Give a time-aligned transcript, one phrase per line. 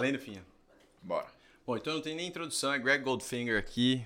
[0.00, 0.42] Valendo, Finha.
[1.02, 1.26] Bora.
[1.66, 4.02] Bom, então não tem nem introdução, é Greg Goldfinger aqui,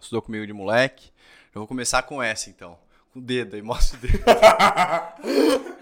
[0.00, 1.10] estudou comigo de moleque.
[1.54, 2.78] Eu vou começar com essa, então.
[3.12, 4.24] Com o dedo aí, mostra o dedo.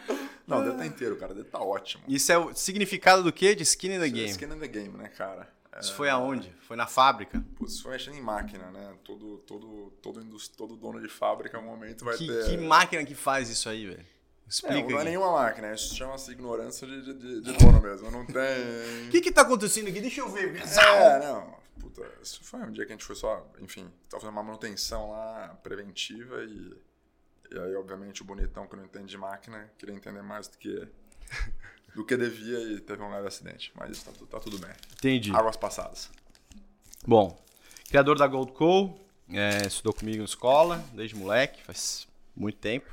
[0.45, 1.33] Não, o dedo tá inteiro, cara.
[1.33, 2.03] O dedo tá ótimo.
[2.09, 3.55] Isso é o significado do quê?
[3.55, 4.29] De skin in the game.
[4.29, 5.49] Skin in the game, né, cara?
[5.73, 6.53] É, Isso foi aonde?
[6.61, 7.43] Foi na fábrica?
[7.57, 8.93] Putz, foi mexendo em máquina, né?
[9.05, 10.21] Todo, todo, todo,
[10.57, 12.45] todo dono de fábrica, em algum momento, vai Que, ter...
[12.45, 14.05] que máquina que faz isso aí, velho?
[14.49, 18.11] Explica Não, não é nenhuma máquina, isso chama-se ignorância de, de, de- dono mesmo.
[18.11, 19.07] Não tem...
[19.07, 20.01] O que que tá acontecendo aqui?
[20.01, 20.57] Deixa eu ver.
[20.57, 21.57] É, não.
[21.81, 25.11] Puta, isso foi um dia que a gente foi só, enfim, tava fazendo uma manutenção
[25.11, 26.73] lá preventiva e.
[27.51, 30.89] E aí, obviamente, o bonitão que não entende de máquina queria entender mais do que.
[31.95, 33.71] do que devia e teve um leve acidente.
[33.75, 34.71] Mas isso tá, tá tudo bem.
[34.95, 35.31] Entendi.
[35.35, 36.11] Águas passadas.
[37.07, 37.39] Bom,
[37.89, 38.99] criador da Gold Co.
[39.31, 42.91] é, estudou comigo em escola, desde moleque, faz muito tempo.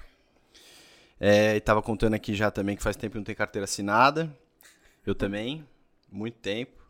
[1.24, 4.36] É, e tava contando aqui já também que faz tempo que não tem carteira assinada.
[5.06, 5.64] Eu também,
[6.12, 6.82] muito tempo.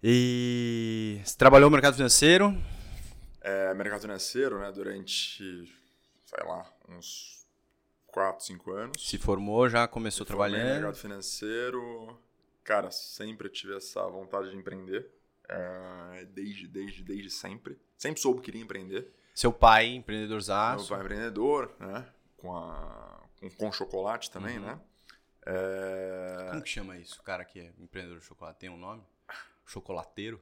[0.00, 2.56] E você trabalhou no mercado financeiro?
[3.40, 5.42] É, mercado financeiro, né, durante,
[6.24, 7.44] sei lá, uns
[8.06, 9.08] 4, 5 anos.
[9.08, 10.74] Se formou, já começou Formei no trabalhando.
[10.74, 12.16] mercado financeiro.
[12.62, 15.10] Cara, sempre tive essa vontade de empreender.
[15.48, 17.76] É, desde, desde, desde sempre.
[17.96, 19.12] Sempre soube que queria empreender.
[19.34, 20.88] Seu pai, Meu empreendedorzaço.
[20.88, 22.06] pai é empreendedor, né?
[22.38, 24.64] Com, a, com, com chocolate também, Uhum.
[24.66, 24.80] né?
[25.46, 26.46] É...
[26.50, 27.20] Como que chama isso?
[27.20, 29.02] O cara que é empreendedor de chocolate tem um nome?
[29.66, 30.40] Chocolateiro?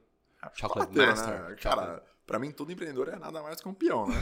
[0.53, 0.59] Chocolate
[0.93, 1.49] Chocolateiro, Master?
[1.49, 1.55] né?
[1.61, 4.15] Cara, pra mim todo empreendedor é nada mais que um peão, né?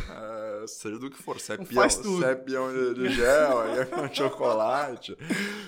[0.63, 1.39] É, seja do que for.
[1.39, 2.19] Se é peão, faz tudo.
[2.19, 5.17] se é peão de, de gel, aí é com chocolate.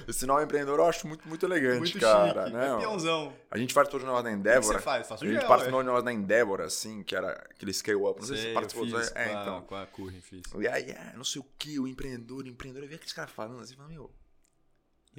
[0.08, 2.46] Esse nome empreendedor eu acho muito, muito elegante, Muito cara.
[2.46, 2.58] chique.
[2.58, 2.74] né?
[2.74, 3.34] É peãozão.
[3.52, 4.74] A gente participou de um negócio da O que Endeavor.
[4.74, 5.08] você faz?
[5.08, 8.20] Faço A gente gel, participou de um negócio da Endeavor, assim, que era aquele scale-up.
[8.20, 9.12] Não sei, se Sei, você eu participou disso.
[9.16, 9.62] É, então.
[9.64, 10.42] Com a Curry, fiz.
[10.60, 12.84] E aí, é, não sei o que, o empreendedor, o empreendedor.
[12.86, 14.10] Eu vi aqueles caras falando assim, falando, meu,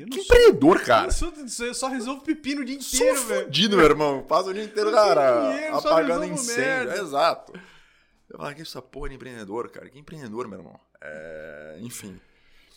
[0.06, 1.06] Que sou- empreendedor, cara?
[1.08, 1.32] Eu, sou,
[1.66, 3.44] eu só resolvo pepino o dia Sou inteiro, velho.
[3.44, 4.22] fudido, meu irmão.
[4.22, 6.62] Passa o dia inteiro, sou cara, dinheiro, apagando incêndio.
[6.62, 6.98] merda.
[7.02, 7.52] Exato.
[8.30, 9.88] Eu falo, que essa porra de empreendedor, cara?
[9.88, 10.78] Que empreendedor, meu irmão?
[11.00, 12.20] É, enfim,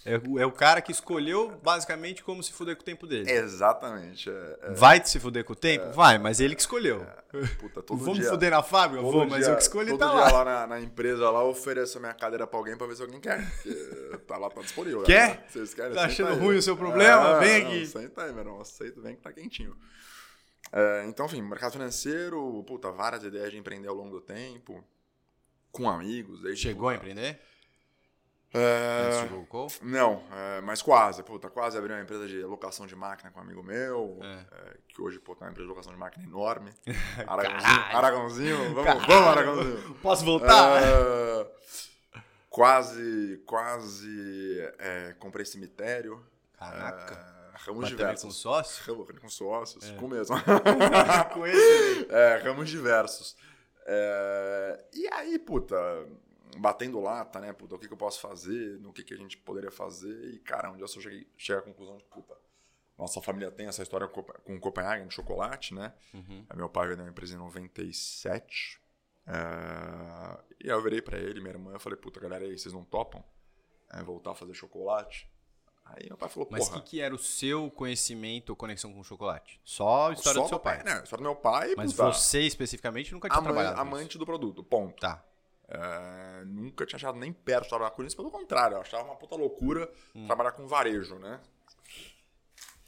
[0.03, 3.29] É, o- é o cara que escolheu basicamente como se fuder com o tempo dele.
[3.31, 4.29] exatamente.
[4.29, 5.91] É, é, Vai se fuder com o tempo?
[5.93, 7.05] Vai, mas ele que escolheu.
[7.59, 9.01] puta, todo Vamos dia, fuder na fábrica?
[9.03, 10.31] Vou, mas dia- eu que escolhi todo tá dia lá.
[10.31, 13.01] lá na, na empresa, lá, eu ofereço a minha cadeira pra alguém pra ver se
[13.03, 13.39] alguém quer.
[14.27, 15.03] Tá lá, tá disponível.
[15.03, 15.27] Quer?
[15.27, 15.43] galera.
[15.49, 15.93] Vocês querem?
[15.93, 16.39] Tá achando aí.
[16.39, 17.37] ruim o seu problema?
[17.37, 17.85] É, Vem não, aqui.
[17.87, 18.61] Senta aí, meu irmão.
[18.61, 19.75] Aceita, vem que tá quentinho.
[20.71, 24.83] É, então, enfim, mercado financeiro, puta, várias ideias de empreender ao longo do tempo.
[25.71, 26.41] Com amigos.
[26.41, 27.39] Desde, Chegou a empreender?
[28.53, 29.79] É, Antes?
[29.81, 31.23] Não, é, mas quase.
[31.23, 34.19] Puta, quase abri uma empresa de locação de máquina com um amigo meu.
[34.21, 34.45] É.
[34.51, 36.71] é, que hoje, pô, tá uma empresa de locação de máquina enorme.
[37.27, 38.57] Aragãozinho, Aragãozinho.
[38.73, 39.07] Vamos, Caralho.
[39.07, 39.93] vamos, Aragãozinho.
[40.01, 40.81] Posso voltar?
[40.83, 41.47] É,
[42.49, 46.21] quase, quase é, comprei cemitério.
[46.57, 47.13] Caraca.
[47.55, 48.23] É, ramos diversos.
[48.25, 48.83] com sócio?
[48.93, 50.35] Ramo- com sócios, com mesmo.
[51.33, 53.35] com esse É, ramos diversos.
[54.93, 55.75] E aí, puta,
[56.57, 57.53] batendo lata, né?
[57.53, 60.33] Puta, o que, que eu posso fazer, no que, que a gente poderia fazer.
[60.33, 62.35] E, cara, um dia eu só cheguei, cheguei à conclusão de, puta,
[62.97, 65.93] nossa família tem essa história com com Copenhagen, de chocolate, né?
[66.13, 66.45] Uhum.
[66.55, 68.79] Meu pai vendeu uma empresa em 97.
[69.25, 72.57] É, e aí eu virei pra ele, minha irmã, eu falei, puta, galera, e aí,
[72.57, 73.23] vocês não topam
[73.93, 75.29] é, voltar a fazer chocolate?
[75.85, 78.99] Aí meu pai falou, Mas o que, que era o seu conhecimento ou conexão com
[78.99, 79.59] o chocolate?
[79.63, 80.83] Só a história só do seu meu pai.
[80.83, 84.11] Né, a história do meu pai, Mas puta, você especificamente nunca tinha ama- trabalhado amante
[84.11, 84.19] isso.
[84.19, 84.99] do produto, ponto.
[85.01, 85.25] Tá.
[85.73, 89.15] É, nunca tinha achado nem perto de trabalhar com isso, pelo contrário, eu achava uma
[89.15, 90.25] puta loucura Hum.
[90.27, 91.39] trabalhar com varejo, né?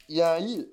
[0.06, 0.70] E aí.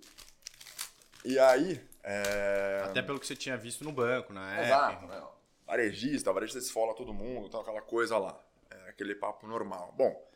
[1.23, 1.81] E aí.
[2.03, 2.81] É...
[2.83, 5.15] Até pelo que você tinha visto no banco, na Exato, época.
[5.21, 5.27] né?
[5.65, 8.37] Varejista, varejista esfola todo mundo, tal, aquela coisa lá.
[8.69, 9.93] É, aquele papo normal.
[9.95, 10.29] Bom.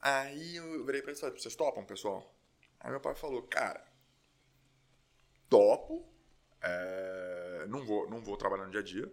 [0.00, 2.32] Aí eu virei pra eles e falei, vocês topam, pessoal?
[2.78, 3.82] Aí meu pai falou, cara,
[5.48, 6.06] topo.
[6.62, 9.10] é, não, vou, não vou trabalhar no dia a dia.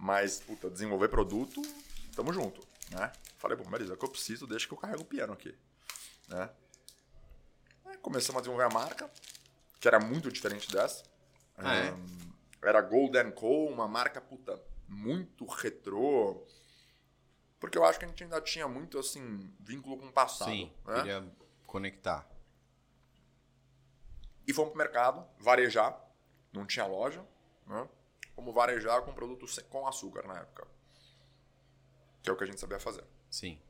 [0.00, 1.60] Mas, puta, desenvolver produto,
[2.16, 3.12] tamo junto, né?
[3.36, 5.54] Falei, bom, beleza, é o que eu preciso, deixa que eu carrego o piano aqui,
[6.26, 6.48] né?
[7.84, 9.10] Aí começamos a desenvolver a marca,
[9.78, 11.04] que era muito diferente dessa.
[11.54, 11.88] Ah, é?
[11.90, 12.06] Ahn,
[12.62, 14.58] Era Golden Co, uma marca, puta,
[14.88, 16.46] muito retrô.
[17.58, 20.50] Porque eu acho que a gente ainda tinha muito, assim, vínculo com o passado.
[20.50, 20.94] Sim, né?
[20.94, 21.32] queria
[21.66, 22.26] conectar.
[24.46, 26.02] E fomos pro mercado, varejar.
[26.54, 27.22] Não tinha loja,
[27.66, 27.86] né?
[28.40, 30.66] Fomos varejar com produtos sem- com açúcar na época.
[32.22, 33.04] Que é o que a gente sabia fazer.
[33.30, 33.60] Sim.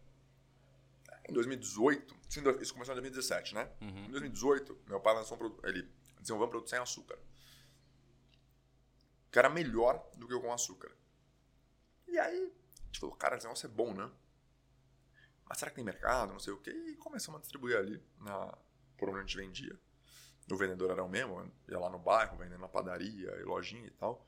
[1.29, 3.69] Em 2018, sim, isso começou em 2017, né?
[3.81, 4.05] Uhum.
[4.07, 5.91] Em 2018, meu pai lançou um produto, ele
[6.21, 7.19] desenvolveu um produto sem açúcar.
[9.33, 10.93] Que era melhor do que o com açúcar.
[12.07, 14.09] E aí, a gente falou, cara, esse negócio é bom, né?
[15.49, 16.33] Mas será que tem mercado?
[16.33, 16.71] Não sei o quê.
[16.71, 18.57] E começamos a distribuir ali na,
[18.97, 19.77] por onde a gente vendia.
[20.51, 23.91] o vendedor era o mesmo, ia lá no bairro, vendendo na padaria, e lojinha e
[23.93, 24.25] tal.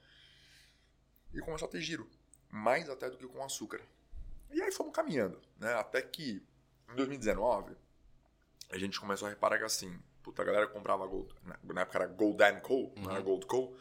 [1.32, 2.08] E começou a ter giro,
[2.50, 3.80] mais até do que com açúcar.
[4.50, 5.74] E aí fomos caminhando, né?
[5.74, 6.46] Até que
[6.90, 7.74] em 2019
[8.70, 11.34] a gente começou a reparar que assim, puta, a galera comprava Gold,
[11.64, 12.92] na época era Golden Co, uhum.
[12.96, 13.26] não era uhum.
[13.26, 13.76] Gold Co.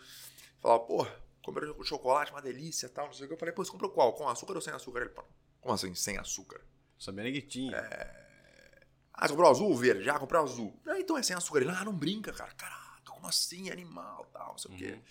[0.59, 1.07] Falava, pô,
[1.43, 3.33] comprei chocolate, uma delícia tal, não sei o que.
[3.33, 4.13] Eu falei, pô, você comprou qual?
[4.13, 5.01] Com açúcar ou sem açúcar?
[5.01, 5.11] Ele,
[5.59, 6.61] como assim, sem açúcar?
[6.99, 7.77] Sabia nem que tinha.
[7.77, 8.85] É...
[9.13, 10.03] Ah, você comprou azul ou verde?
[10.03, 10.79] Já comprei azul.
[10.87, 11.61] Ah, então é sem açúcar.
[11.61, 12.51] Ele, ah, não brinca, cara.
[12.53, 13.69] Caraca, como assim?
[13.69, 14.77] Animal, tal, não sei uhum.
[14.77, 15.01] o quê.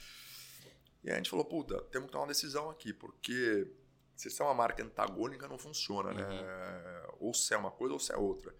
[1.03, 3.71] E aí a gente falou, puta, temos que tomar uma decisão aqui, porque
[4.17, 6.23] se você é uma marca antagônica, não funciona, né?
[6.23, 7.29] Uhum.
[7.29, 8.55] Ou se é uma coisa ou se é outra.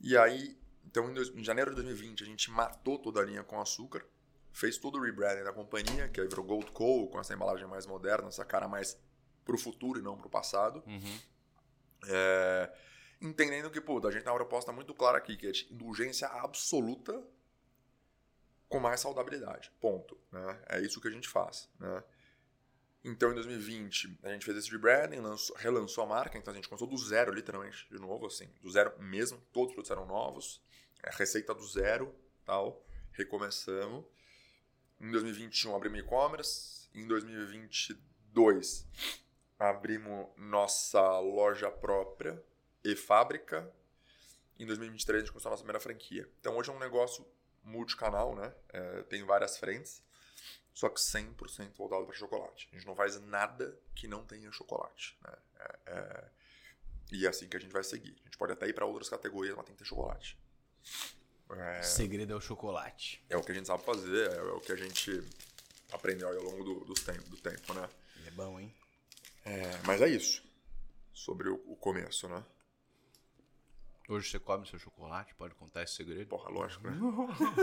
[0.00, 3.44] E aí, então em, dois, em, janeiro de 2020, a gente matou toda a linha
[3.44, 4.04] com açúcar,
[4.52, 7.86] fez todo o rebranding da companhia, que aí virou Gold Co, com essa embalagem mais
[7.86, 8.98] moderna, essa cara mais
[9.44, 10.82] pro futuro e não pro passado.
[10.86, 11.18] Uhum.
[12.08, 12.72] É,
[13.20, 16.26] entendendo que, pô, a gente tem uma proposta muito clara aqui, que é de indulgência
[16.26, 17.22] absoluta
[18.70, 19.70] com mais saudabilidade.
[19.80, 20.16] Ponto.
[20.30, 20.62] Né?
[20.68, 21.68] É isso que a gente faz.
[21.78, 22.02] Né?
[23.04, 26.68] Então, em 2020, a gente fez esse rebranding, lançou, relançou a marca, então a gente
[26.68, 30.62] começou do zero, literalmente, de novo, assim, do zero mesmo, todos os produtos eram novos,
[31.02, 32.14] é, receita do zero,
[32.46, 34.04] tal, recomeçamos.
[35.00, 38.86] Em 2021 abrimos e-commerce, em 2022
[39.58, 42.40] abrimos nossa loja própria
[42.84, 43.68] e fábrica,
[44.58, 46.30] em 2023 a gente começou a nossa primeira franquia.
[46.38, 47.26] Então hoje é um negócio
[47.62, 48.52] multicanal, né?
[48.70, 50.02] É, tem várias frentes,
[50.74, 52.68] só que 100% voltado para chocolate.
[52.72, 55.16] A gente não faz nada que não tenha chocolate.
[55.22, 55.32] Né?
[55.58, 56.24] É, é,
[57.12, 58.16] e é assim que a gente vai seguir.
[58.20, 60.38] A gente pode até ir para outras categorias, mas tem que ter chocolate.
[61.50, 63.22] É, o segredo é o chocolate.
[63.28, 65.22] É o que a gente sabe fazer, é, o que a gente
[65.92, 67.88] aprendeu ao longo do, do, tempo, do tempo, né?
[68.26, 68.72] É bom, hein?
[69.44, 70.42] É, mas é isso.
[71.12, 72.44] Sobre o, o começo, né?
[74.10, 75.34] Hoje você come seu chocolate?
[75.36, 76.26] Pode contar esse segredo?
[76.26, 76.98] Porra, lógico, né?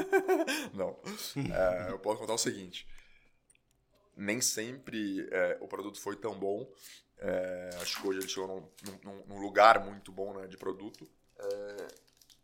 [0.73, 0.97] Não.
[1.53, 2.87] É, eu posso contar o seguinte.
[4.15, 6.71] Nem sempre é, o produto foi tão bom.
[7.17, 11.05] É, acho que hoje ele chegou num, num, num lugar muito bom né, de produto.
[11.37, 11.87] É,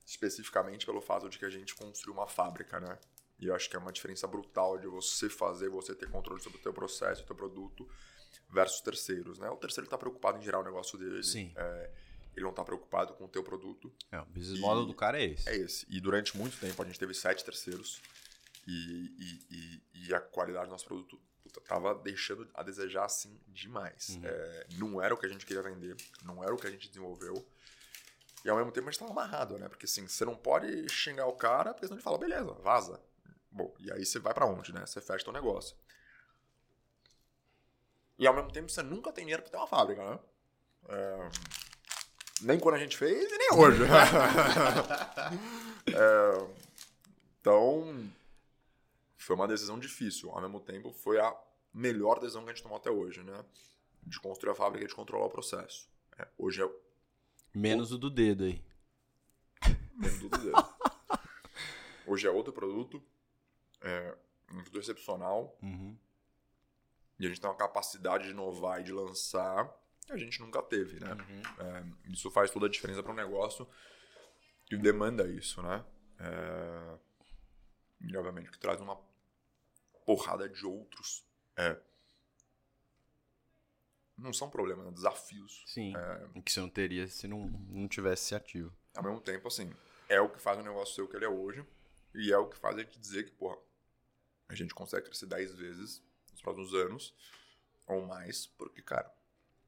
[0.05, 2.99] especificamente pelo fato de que a gente construiu uma fábrica, né?
[3.39, 6.59] E eu acho que é uma diferença brutal de você fazer, você ter controle sobre
[6.59, 7.89] o teu processo, o teu produto,
[8.49, 9.49] versus terceiros, né?
[9.49, 11.23] O terceiro está preocupado em gerar o negócio dele.
[11.23, 11.53] Sim.
[11.55, 11.91] É,
[12.35, 13.93] ele não está preocupado com o teu produto.
[14.11, 15.49] É, o business model do cara é esse.
[15.49, 15.85] É esse.
[15.89, 18.01] E durante muito tempo a gente teve sete terceiros
[18.67, 21.19] e, e, e, e a qualidade do nosso produto
[21.59, 24.09] estava deixando a desejar assim demais.
[24.09, 24.21] Uhum.
[24.25, 26.87] É, não era o que a gente queria vender, não era o que a gente
[26.87, 27.45] desenvolveu.
[28.43, 29.69] E ao mesmo tempo a gente estava amarrado, né?
[29.69, 32.99] Porque assim, você não pode xingar o cara, porque senão ele fala, beleza, vaza.
[33.49, 34.85] Bom, e aí você vai para onde, né?
[34.85, 35.77] Você fecha o negócio.
[38.17, 40.19] E ao mesmo tempo você nunca tem dinheiro para ter uma fábrica, né?
[40.89, 41.29] É,
[42.43, 43.83] nem quando a gente fez e nem hoje.
[45.87, 46.47] é,
[47.39, 48.09] então,
[49.17, 50.31] foi uma decisão difícil.
[50.31, 51.35] Ao mesmo tempo, foi a
[51.73, 53.43] melhor decisão que a gente tomou até hoje, né?
[54.03, 55.89] De construir a fábrica e de controlar o processo.
[56.17, 56.69] É, hoje é.
[57.53, 58.63] Menos o do dedo aí.
[59.95, 60.65] Menos o do dedo.
[62.07, 63.01] hoje é outro produto,
[63.81, 64.15] é,
[64.51, 65.57] um produto excepcional.
[65.61, 65.97] Uhum.
[67.19, 69.71] E a gente tem uma capacidade de inovar e de lançar
[70.09, 71.13] a gente nunca teve, né?
[71.13, 71.65] Uhum.
[71.65, 73.67] É, isso faz toda a diferença para um negócio
[74.65, 75.83] que demanda isso, né?
[76.19, 76.97] É,
[78.01, 78.99] e obviamente que traz uma
[80.05, 81.25] porrada de outros.
[81.55, 81.79] É,
[84.17, 84.91] não são problemas, né?
[84.91, 85.63] desafios.
[85.67, 85.93] Sim.
[85.95, 88.73] É, que você não teria se não, não tivesse ativo.
[88.95, 89.73] Ao mesmo tempo, assim,
[90.07, 91.65] é o que faz o negócio ser o que ele é hoje.
[92.13, 93.57] E é o que faz a gente dizer que, porra,
[94.47, 97.13] a gente consegue crescer 10 vezes nos próximos anos
[97.87, 99.11] ou mais, porque, cara,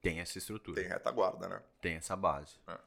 [0.06, 0.80] tem essa estrutura.
[0.80, 1.62] Tem retaguarda, né?
[1.82, 2.60] Tem essa base.
[2.68, 2.78] É.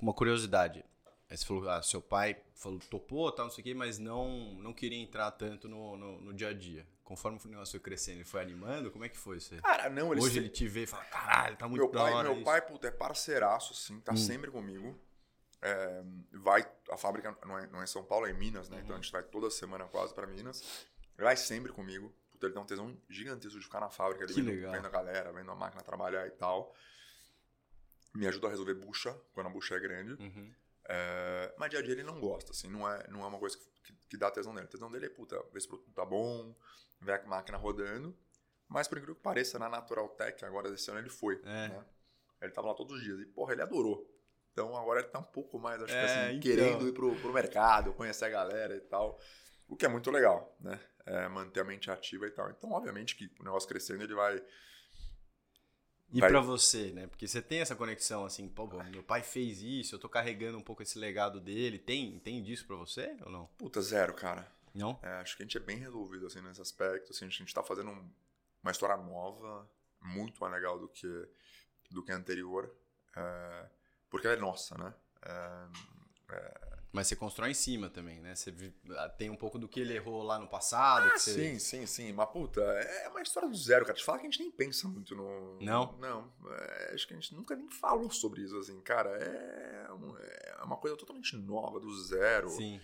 [0.00, 0.82] Uma curiosidade.
[1.28, 4.72] Você falou, ah, seu pai falou, topou, tal, não sei o quê, mas não, não
[4.72, 6.86] queria entrar tanto no, no, no dia a dia.
[7.04, 8.90] Conforme o negócio foi crescendo, ele foi animando?
[8.90, 9.54] Como é que foi isso?
[9.56, 10.38] Cara, não, ele Hoje se...
[10.38, 12.44] ele te vê e fala, caralho, tá muito meu pai, hora Meu isso.
[12.44, 14.16] pai, puta, é parceiraço, assim, tá hum.
[14.16, 14.98] sempre comigo.
[15.60, 18.76] É, vai, a fábrica não é, não é em São Paulo, é em Minas, né?
[18.76, 18.82] Uhum.
[18.82, 20.86] Então a gente vai toda semana quase para Minas.
[21.16, 22.12] Vai sempre comigo.
[22.42, 25.32] Puta, ele tem um tesão gigantesco de ficar na fábrica ali, vendo, vendo, a galera,
[25.32, 26.74] vendo a máquina trabalhar e tal.
[28.14, 30.20] Me ajuda a resolver bucha, quando a bucha é grande.
[30.20, 30.52] Uhum.
[30.88, 33.56] É, mas dia a dia ele não gosta, assim, não é, não é uma coisa
[33.56, 34.66] que, que, dá tesão nele.
[34.66, 36.54] O tesão dele é, puta, ver se o produto tá bom,
[37.00, 38.16] ver a máquina rodando.
[38.68, 41.40] Mas por incrível que pareça, na Natural Tech, agora desse ano ele foi.
[41.44, 41.68] É.
[41.68, 41.84] Né?
[42.40, 43.20] Ele tava lá todos os dias.
[43.20, 44.10] E, porra, ele adorou.
[44.52, 46.40] Então agora ele tá um pouco mais, acho é, que assim, então...
[46.40, 49.18] querendo ir pro, pro mercado, conhecer a galera e tal.
[49.68, 50.78] O que é muito legal, né?
[51.04, 52.50] É manter a mente ativa e tal.
[52.50, 54.42] Então, obviamente que o negócio crescendo, ele vai
[56.14, 57.06] E Vai- pra você, né?
[57.06, 60.62] Porque você tem essa conexão assim, pô, meu pai fez isso, eu tô carregando um
[60.62, 61.78] pouco esse legado dele.
[61.78, 63.46] Tem, tem disso pra você ou não?
[63.56, 64.46] Puta, zero, cara.
[64.74, 64.98] Não?
[65.02, 67.12] É, acho que a gente é bem resolvido assim nesse aspecto.
[67.12, 68.10] Assim, a gente tá fazendo um-
[68.62, 69.68] uma história nova,
[70.02, 71.06] muito mais legal do que
[71.90, 72.74] do que a anterior,
[73.14, 73.68] é,
[74.08, 74.94] porque ela é nossa, né?
[75.22, 75.68] É,
[76.92, 78.34] Mas você constrói em cima também, né?
[78.34, 78.52] Você
[78.98, 81.06] ah, tem um pouco do que ele errou lá no passado.
[81.06, 81.32] ah, que você...
[81.32, 82.12] sim, sim, sim.
[82.12, 83.96] Mas puta, é uma história do zero, cara.
[83.96, 85.58] Te falar que a gente nem pensa muito no.
[85.60, 85.96] Não?
[85.98, 86.30] Não.
[86.50, 89.08] é, acho que a gente nunca nem falou sobre isso, assim, cara.
[89.10, 92.50] É, um- é uma coisa totalmente nova, do zero.
[92.50, 92.78] Sim.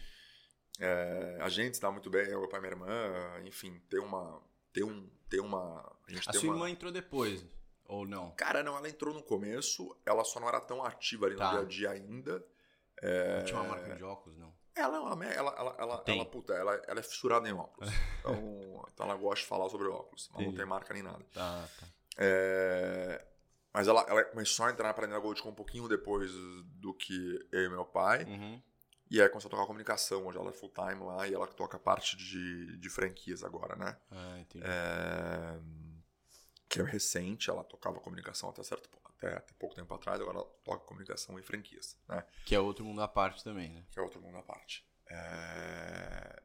[0.80, 3.98] É, a gente se dá muito bem, eu, meu pai e minha irmã, enfim, ter
[3.98, 4.40] uma.
[4.72, 5.08] Ter um.
[5.28, 5.80] Ter uma.
[5.80, 5.90] A
[6.28, 6.54] A tem sua uma.
[6.54, 7.44] irmã entrou depois,
[7.84, 8.30] ou não?
[8.36, 11.50] Cara, não, ela entrou no começo, ela só não era tão ativa ali no Tá.
[11.50, 12.46] dia a dia ainda.
[13.02, 14.52] Não tinha uma marca de óculos, não.
[14.74, 16.16] Ela, ela, ela, ela, ela, Tem.
[16.20, 17.90] ela, puta, ela, ela é fissurada em óculos.
[18.20, 20.56] Então, então ela gosta de falar sobre óculos, mas não Entendi.
[20.58, 21.24] tem marca nem nada.
[21.32, 21.86] Tá, tá.
[22.18, 23.24] É,
[23.72, 26.30] Mas ela, ela começou a entrar na Planeta Gold um pouquinho depois
[26.80, 28.24] do que eu e meu pai.
[28.24, 28.60] Uhum.
[29.10, 31.78] E aí começou a tocar comunicação, hoje ela é full time lá e ela toca
[31.78, 33.96] parte de, de franquias agora, né?
[34.10, 34.64] Ah, entendi.
[34.66, 35.58] É,
[36.68, 40.42] Que é recente, ela tocava comunicação até certo ponto, até, até pouco tempo atrás, agora
[40.64, 42.24] toca comunicação e franquias, né?
[42.46, 43.84] Que é outro mundo à parte também, né?
[43.90, 44.86] Que é outro mundo à parte.
[45.10, 46.42] É...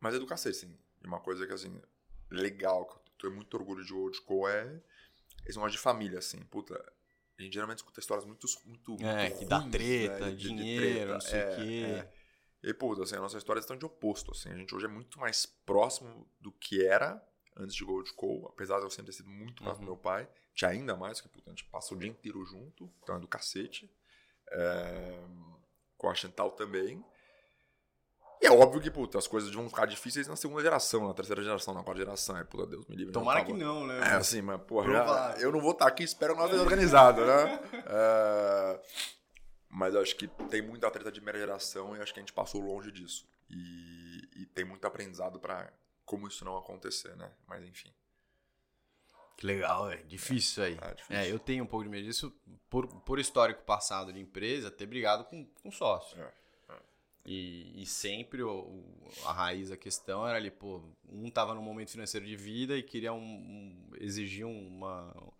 [0.00, 0.78] Mas é do cacete, assim.
[1.02, 1.80] E uma coisa que, assim,
[2.30, 4.82] legal, que eu tenho muito orgulho de Old Co é
[5.46, 6.42] esse negócio de família, assim.
[6.46, 6.74] Puta,
[7.38, 10.36] a gente geralmente escuta histórias muito, muito É, muito que dá ruins, treta, né, de-
[10.36, 11.12] de dinheiro, treta.
[11.14, 12.08] não sei o É, quê.
[12.62, 12.68] é.
[12.70, 14.48] E, puta, assim, a nossa história estão de oposto, assim.
[14.50, 17.22] A gente hoje é muito mais próximo do que era
[17.56, 19.92] antes de Gold Co, apesar de eu sempre ter sido muito próximo Uhum.
[19.92, 20.28] do meu pai.
[20.54, 23.28] Tinha ainda mais, que, puta, a gente passa o dia inteiro junto, então é do
[23.28, 23.90] cacete.
[24.50, 25.20] É,
[25.96, 27.02] Com a Chantal também.
[28.42, 31.42] E é óbvio que, puta, as coisas vão ficar difíceis na segunda geração, na terceira
[31.42, 32.36] geração, na quarta geração.
[32.36, 33.12] É, puta, Deus me livre.
[33.12, 33.98] Tomara não que tava- não, né?
[34.00, 37.60] é, assim, mas, porra, já- eu não vou estar aqui, espero nós organizado, né?
[37.86, 38.80] É,
[39.70, 42.32] mas eu acho que tem muita treta de primeira geração e acho que a gente
[42.34, 43.26] passou longe disso.
[43.48, 45.72] E, e tem muito aprendizado pra
[46.04, 47.30] como isso não acontecer, né?
[47.46, 47.92] Mas enfim.
[49.36, 50.78] Que legal, é difícil isso aí.
[50.80, 51.16] É difícil.
[51.16, 52.32] É, eu tenho um pouco de medo disso
[52.70, 56.20] por, por histórico passado de empresa, ter brigado com, com sócio.
[56.22, 56.32] É,
[57.26, 61.62] E, e sempre o- o- a raiz da questão era ali, pô, um tava num
[61.62, 65.32] momento financeiro de vida e queria um, um exigir uma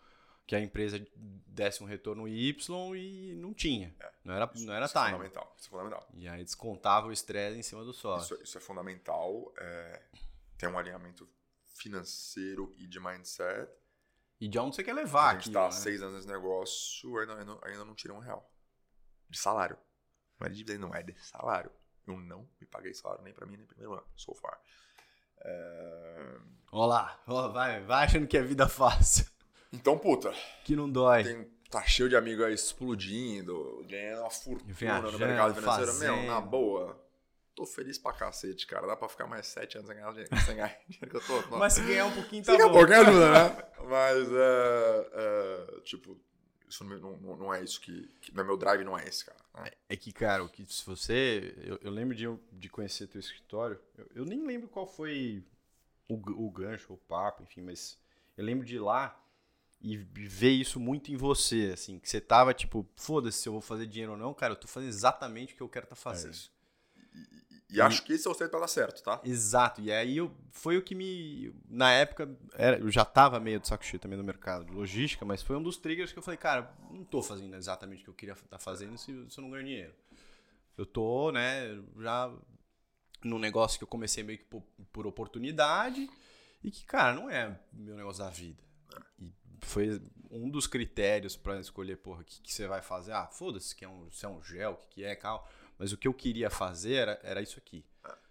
[0.46, 3.94] que a empresa desse um retorno Y e não tinha.
[4.24, 5.12] não era, não era isso é time.
[5.12, 5.54] fundamental.
[5.58, 6.08] Isso é fundamental.
[6.14, 8.34] E aí descontava o estresse em cima do sócio.
[8.34, 9.52] Isso, isso é fundamental.
[9.58, 10.02] É,
[10.64, 11.28] ter um alinhamento
[11.76, 13.70] financeiro e de mindset.
[14.40, 15.72] E de onde você quer levar a gente aquilo, tá há né?
[15.72, 18.50] seis anos nesse negócio, ainda, ainda, ainda não tirei um real.
[19.28, 19.76] De salário.
[20.38, 21.70] Não é de dívida, não, é de salário.
[22.06, 24.58] Eu não me paguei salário nem pra mim, nem primeiro ano, so far.
[25.40, 26.38] É,
[26.72, 29.26] Ó lá, ó, vai, vai achando que é vida fácil,
[29.72, 30.32] Então, puta,
[30.64, 31.24] que não dói.
[31.24, 35.94] tem, tá cheio de amigo aí explodindo, ganhando uma fortuna Viajando, no mercado financeiro.
[35.94, 36.26] Meu, fazendo.
[36.26, 37.03] na boa,
[37.54, 38.86] tô feliz pra cacete, cara.
[38.86, 41.56] Dá pra ficar mais sete anos sem ganhar dinheiro, sem ganhar dinheiro que eu tô.
[41.56, 42.72] Mas se ganhar um pouquinho tá a bom.
[42.72, 43.64] pouco ajuda, né?
[43.88, 46.18] Mas, é, é, tipo,
[46.68, 48.38] isso não, não, não é isso que, que.
[48.38, 49.38] É meu drive, não é esse, cara.
[49.54, 49.70] né?
[49.88, 51.54] É que, cara, o que se você.
[51.64, 53.80] Eu, eu lembro de, de conhecer teu escritório.
[53.96, 55.44] Eu, eu nem lembro qual foi
[56.08, 57.98] o, o gancho, o papo, enfim, mas
[58.36, 59.20] eu lembro de ir lá
[59.80, 63.60] e ver isso muito em você, assim, que você tava tipo, foda-se se eu vou
[63.60, 66.32] fazer dinheiro ou não, cara, eu tô fazendo exatamente o que eu quero estar fazendo.
[66.32, 66.50] isso.
[67.74, 69.20] E acho que esse é o certo pra dar certo, tá?
[69.24, 71.52] Exato, e aí eu, foi o que me.
[71.68, 75.24] Na época, era, eu já tava meio de saco cheio também no mercado de logística,
[75.24, 78.10] mas foi um dos triggers que eu falei, cara, não tô fazendo exatamente o que
[78.10, 79.94] eu queria estar fazendo se, se eu não ganho dinheiro.
[80.76, 82.32] Eu tô, né, já
[83.22, 84.62] num negócio que eu comecei meio que por,
[84.92, 86.08] por oportunidade
[86.62, 88.62] e que, cara, não é meu negócio da vida.
[89.18, 90.00] E foi
[90.30, 93.12] um dos critérios pra escolher, porra, o que, que você vai fazer.
[93.12, 95.48] Ah, foda-se, que é um, se é um gel, o que, que é, cal.
[95.78, 97.84] Mas o que eu queria fazer era, era isso aqui.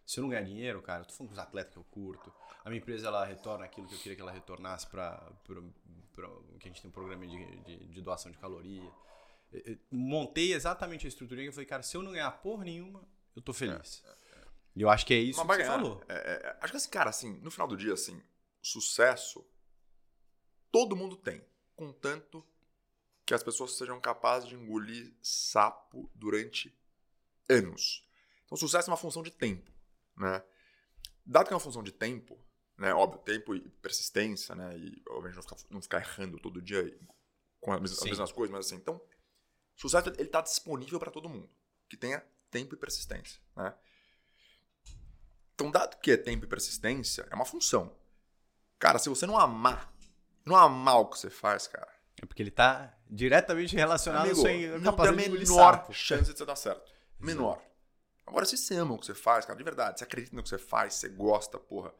[0.06, 2.34] Se eu não ganhar dinheiro, cara, eu tô falando com os atletas que eu curto.
[2.64, 5.32] A minha empresa, ela retorna aquilo que eu queria que ela retornasse para
[6.60, 8.90] que a gente tem um programa de, de, de doação de caloria.
[9.52, 12.64] Eu- eu montei exatamente a estrutura que eu falei, cara, se eu não ganhar porra
[12.66, 13.04] nenhuma,
[13.36, 14.04] eu tô feliz.
[14.76, 15.78] E eu acho que é isso Mas que você ganhar.
[15.80, 16.04] falou.
[16.10, 18.22] É, é, é, acho que assim, cara, assim, no final do dia, assim,
[18.62, 19.46] sucesso
[20.72, 21.44] todo mundo tem.
[21.76, 22.44] Contanto
[23.26, 26.76] que as pessoas sejam capazes de engolir sapo durante
[27.50, 28.04] anos.
[28.46, 29.72] Então, sucesso é uma função de tempo,
[30.18, 30.44] né?
[31.26, 32.38] Dado que é uma função de tempo,
[32.78, 32.94] né?
[32.94, 34.78] Óbvio, tempo e persistência, né?
[34.78, 36.98] E, obviamente, não ficar, não ficar errando todo dia
[37.62, 39.02] com as, mes- as mesmas coisas, mas assim, então,
[39.76, 41.50] sucesso, ele tá disponível para todo mundo.
[41.90, 43.74] Que tenha tempo e persistência, né?
[45.56, 47.96] Então, dado que é tempo e persistência, é uma função.
[48.80, 49.94] Cara, se você não amar,
[50.46, 54.42] não amar o que você faz, cara, É porque ele tá diretamente relacionado Amigo, à
[54.42, 55.94] sua não tem a capacidade menor sapo.
[55.94, 56.93] chance de você dar certo.
[57.20, 57.62] Menor.
[58.26, 60.50] Agora, se você ama o que você faz, cara, de verdade, você acredita no que
[60.50, 61.94] você faz, você gosta, porra.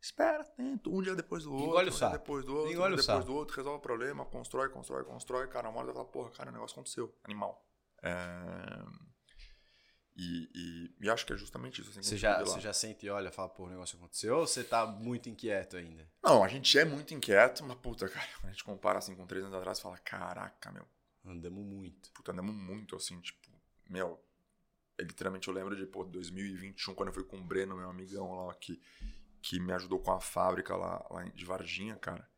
[0.00, 2.12] Espera, tenta, um dia depois do outro, Engole o um sapo.
[2.18, 5.04] depois do outro, Engole um o dia depois do outro, resolve o problema, constrói, constrói,
[5.04, 7.64] constrói, cara, uma hora você fala, porra, cara, o negócio aconteceu, animal.
[8.02, 8.84] É,
[10.16, 11.90] E, e, e acho que é justamente isso.
[11.90, 14.64] assim, Você já, você já sente e olha, fala, pô, o negócio aconteceu, ou você
[14.64, 16.10] tá muito inquieto ainda?
[16.20, 19.24] Não, a gente é muito inquieto, mas puta, cara, quando a gente compara assim com
[19.24, 20.84] três anos atrás, fala, caraca, meu,
[21.24, 22.10] Andamos muito.
[22.12, 23.48] puta, andamos muito assim, tipo,
[23.88, 24.20] meu,
[24.98, 28.46] é, literalmente eu lembro de, pô, 2021, quando eu fui com o Breno, meu amigão
[28.46, 28.80] lá, que,
[29.40, 32.28] que me ajudou com a fábrica lá, lá de Varginha, cara.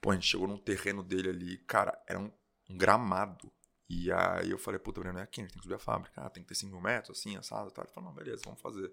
[0.00, 2.30] Pô, a gente chegou num terreno dele ali, cara, era um,
[2.70, 3.52] um gramado.
[3.88, 6.20] E aí eu falei, puta, Breno, é aqui, a gente tem que subir a fábrica.
[6.20, 7.84] Ah, tem que ter 5 mil metros, assim, assado tal.
[7.84, 8.92] Ele falou, não, beleza, vamos fazer.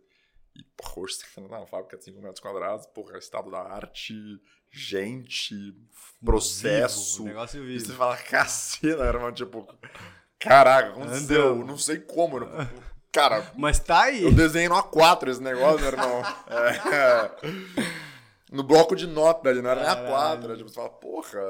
[0.56, 4.14] E, porra, hoje você tá na fábrica de 5 metros quadrados, porra, estado da arte,
[4.72, 5.56] gente,
[6.24, 7.14] processo.
[7.24, 7.98] Vivo, negócio E você vivo.
[7.98, 9.68] fala, caceta, irmão, tipo,
[10.40, 12.40] caraca, aconteceu, não sei como.
[12.40, 14.24] não- Cara, Mas tá aí.
[14.24, 16.22] eu desenhei no A4 esse negócio, meu irmão.
[16.48, 17.32] É.
[18.52, 19.96] No bloco de nota, ali, não era nem A4.
[20.06, 20.44] Caralho.
[20.46, 21.42] Era, tipo, você fala, porra,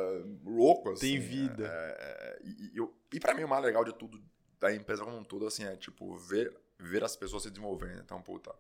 [0.46, 1.02] louco, assim.
[1.02, 1.66] Tem vida.
[1.68, 4.18] É, é, e, e, eu- e pra mim o mais legal de tudo,
[4.58, 8.00] da empresa como um todo, assim, é, tipo, ver, ver as pessoas se desenvolvendo.
[8.00, 8.56] Então, puta,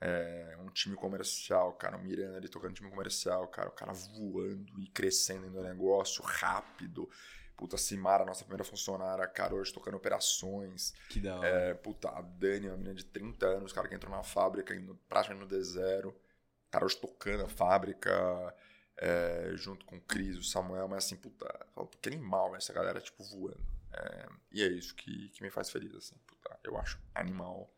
[0.00, 4.80] é, um time comercial, cara, o Miranda ali tocando time comercial, cara, o cara voando
[4.80, 7.08] e crescendo no negócio rápido.
[7.54, 10.94] Puta, a Simara, nossa primeira funcionária, cara, hoje tocando operações.
[11.10, 11.46] Que da hora.
[11.46, 14.94] É, puta, a Dani, uma menina de 30 anos, cara, que entrou na fábrica indo
[15.06, 16.14] praticamente no D0.
[16.70, 18.54] Cara, hoje tocando a fábrica,
[18.96, 21.46] é, junto com o Cris, o Samuel, mas assim, puta,
[22.00, 23.60] que animal essa galera, tipo, voando.
[23.92, 27.70] É, e é isso que, que me faz feliz, assim, puta, eu acho animal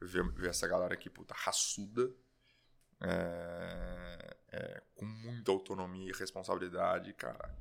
[0.00, 2.10] ver, ver essa galera aqui, puta, raçuda,
[3.00, 7.56] é, é, com muita autonomia e responsabilidade, cara,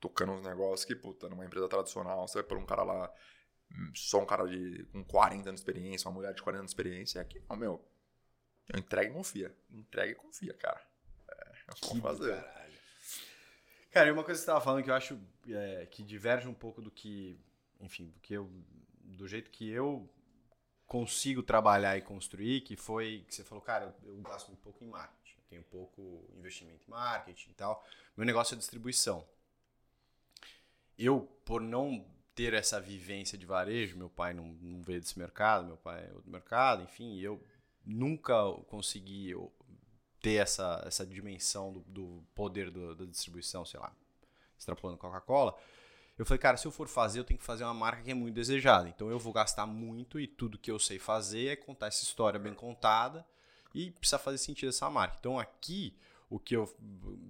[0.00, 3.12] tocando uns negócios que, puta, numa empresa tradicional, você vai por um cara lá
[3.94, 6.74] só um cara de, com 40 anos de experiência, uma mulher de 40 anos de
[6.74, 7.84] experiência, é aqui, não, meu,
[8.68, 9.54] eu entrega e confia.
[9.70, 10.80] Entrega e confia, cara.
[11.28, 12.42] É, eu vou fazer.
[12.42, 12.74] Caralho.
[13.90, 16.54] Cara, e uma coisa que você tava falando que eu acho é, que diverge um
[16.54, 17.38] pouco do que,
[17.80, 18.50] enfim, do que eu,
[19.00, 20.08] do jeito que eu
[20.86, 24.88] consigo trabalhar e construir, que foi que você falou, cara, eu, gasto muito pouco em
[24.88, 27.84] marketing, eu tenho pouco investimento em marketing e tal.
[28.16, 29.26] Meu negócio é distribuição.
[30.96, 35.66] Eu, por não ter essa vivência de varejo, meu pai não, não veio desse mercado,
[35.66, 37.42] meu pai é outro mercado, enfim, eu
[37.84, 38.34] nunca
[38.68, 39.32] consegui
[40.20, 43.94] ter essa, essa dimensão do, do poder do- da distribuição, sei lá,
[44.58, 45.56] extrapolando Coca-Cola.
[46.16, 48.14] Eu falei, cara, se eu for fazer, eu tenho que fazer uma marca que é
[48.14, 48.88] muito desejada.
[48.88, 52.38] Então eu vou gastar muito e tudo que eu sei fazer é contar essa história
[52.38, 53.26] bem contada
[53.74, 55.16] e precisa fazer sentido essa marca.
[55.18, 55.96] Então aqui,
[56.30, 56.72] o que eu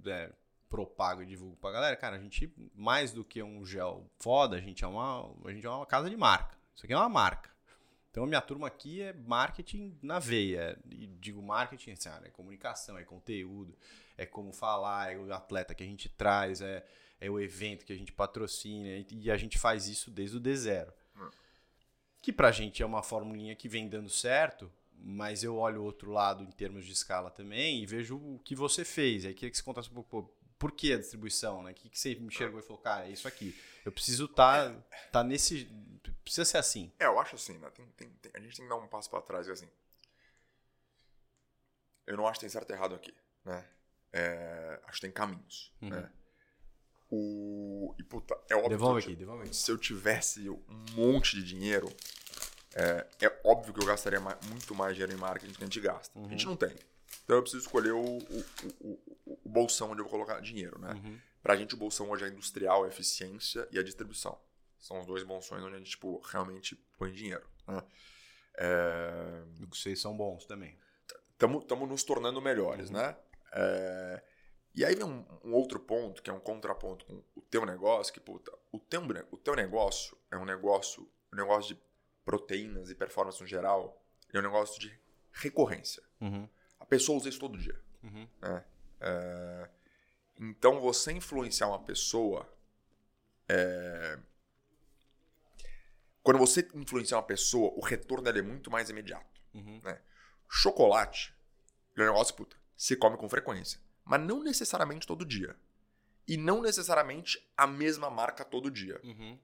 [0.06, 0.30] é,
[0.68, 4.60] propago e divulgo pra galera, cara, a gente, mais do que um gel foda, a
[4.60, 6.58] gente é uma, a gente é uma casa de marca.
[6.74, 7.54] Isso aqui é uma marca.
[8.10, 10.78] Então a minha turma aqui é marketing na veia.
[10.90, 13.76] E digo marketing, assim, ah, é comunicação, é conteúdo,
[14.16, 16.84] é como falar, é o atleta que a gente traz, é,
[17.20, 18.88] é o evento que a gente patrocina.
[19.10, 20.92] E, a gente faz isso desde o D0.
[22.20, 26.10] Que pra gente é uma formulinha que vem dando certo, mas eu olho o outro
[26.10, 29.26] lado em termos de escala também e vejo o que você fez.
[29.26, 31.72] Aí queria que você contasse um pouco, por que a distribuição, né?
[31.72, 33.54] O que, que você enxergou e falou, cara, é isso aqui.
[33.84, 34.80] Eu preciso estar tá,
[35.12, 35.68] tá nesse.
[36.22, 36.90] Precisa ser assim.
[36.98, 37.68] É, eu acho assim, né?
[37.70, 39.68] Tem- tem- tem- a gente tem que dar um passo pra trás, e assim.
[42.06, 43.66] Eu não acho que tem certo e errado aqui, né?
[44.12, 45.90] É, acho que tem caminhos, Uhum.
[45.90, 46.10] né?
[47.16, 49.54] O, e puta, é óbvio Devolve que eu aqui, devolve aqui.
[49.56, 50.60] se eu tivesse um
[50.94, 51.88] monte de dinheiro,
[52.74, 55.66] é, é óbvio que eu gastaria ma- muito mais dinheiro em marketing do que a
[55.66, 56.18] gente gasta.
[56.18, 56.74] A gente não tem.
[57.24, 58.44] Então eu preciso escolher o, o,
[58.80, 60.92] o, o- bolsão onde eu vou colocar dinheiro, né?
[60.94, 61.18] Uhum.
[61.42, 64.38] Pra gente o bolsão hoje é industrial, a eficiência e a distribuição.
[64.80, 67.46] São os dois bolsões onde a gente, tipo, realmente põe dinheiro.
[67.68, 67.82] Né?
[68.58, 70.76] É, vocês são bons também.
[71.32, 73.16] Estamos nos tornando melhores, né?
[73.52, 74.22] É,
[74.74, 78.12] e aí vem um, um outro ponto, que é um contraponto com o teu negócio,
[78.12, 81.82] que, puta, o teu, o teu negócio é um negócio, um negócio de
[82.24, 84.98] proteínas e performance no geral, é um negócio de
[85.32, 86.02] recorrência.
[86.20, 86.48] Uhum.
[86.80, 87.80] A pessoa usa isso todo dia.
[88.02, 88.28] Uhum.
[88.40, 88.64] né?
[89.00, 89.70] É,
[90.40, 92.48] então, você influenciar uma pessoa.
[93.48, 94.18] é,
[96.22, 99.40] quando você influenciar uma pessoa, o retorno dela é muito mais imediato.
[99.54, 99.80] Uhum.
[100.48, 101.34] Chocolate
[101.96, 103.80] ele é um negócio, puta, se come com frequência.
[104.04, 105.56] Mas não necessariamente todo dia.
[106.26, 109.00] E não necessariamente a mesma marca todo dia.
[109.04, 109.38] Uhum.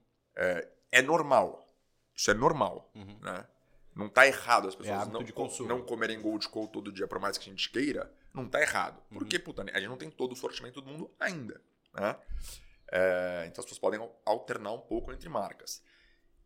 [0.91, 1.67] É normal.
[2.15, 2.91] Isso é normal.
[2.95, 3.17] Uhum.
[3.21, 3.47] Né?
[3.95, 7.37] Não tá errado as pessoas hábito não, não comerem Gold Cold todo dia, por mais
[7.37, 8.13] que a gente queira.
[8.33, 9.01] Não tá errado.
[9.11, 9.17] Uhum.
[9.17, 11.61] Porque, puta, a gente não tem todo o sortimento do mundo ainda.
[11.93, 12.15] né?
[12.91, 15.81] É, então as pessoas podem alternar um pouco entre marcas.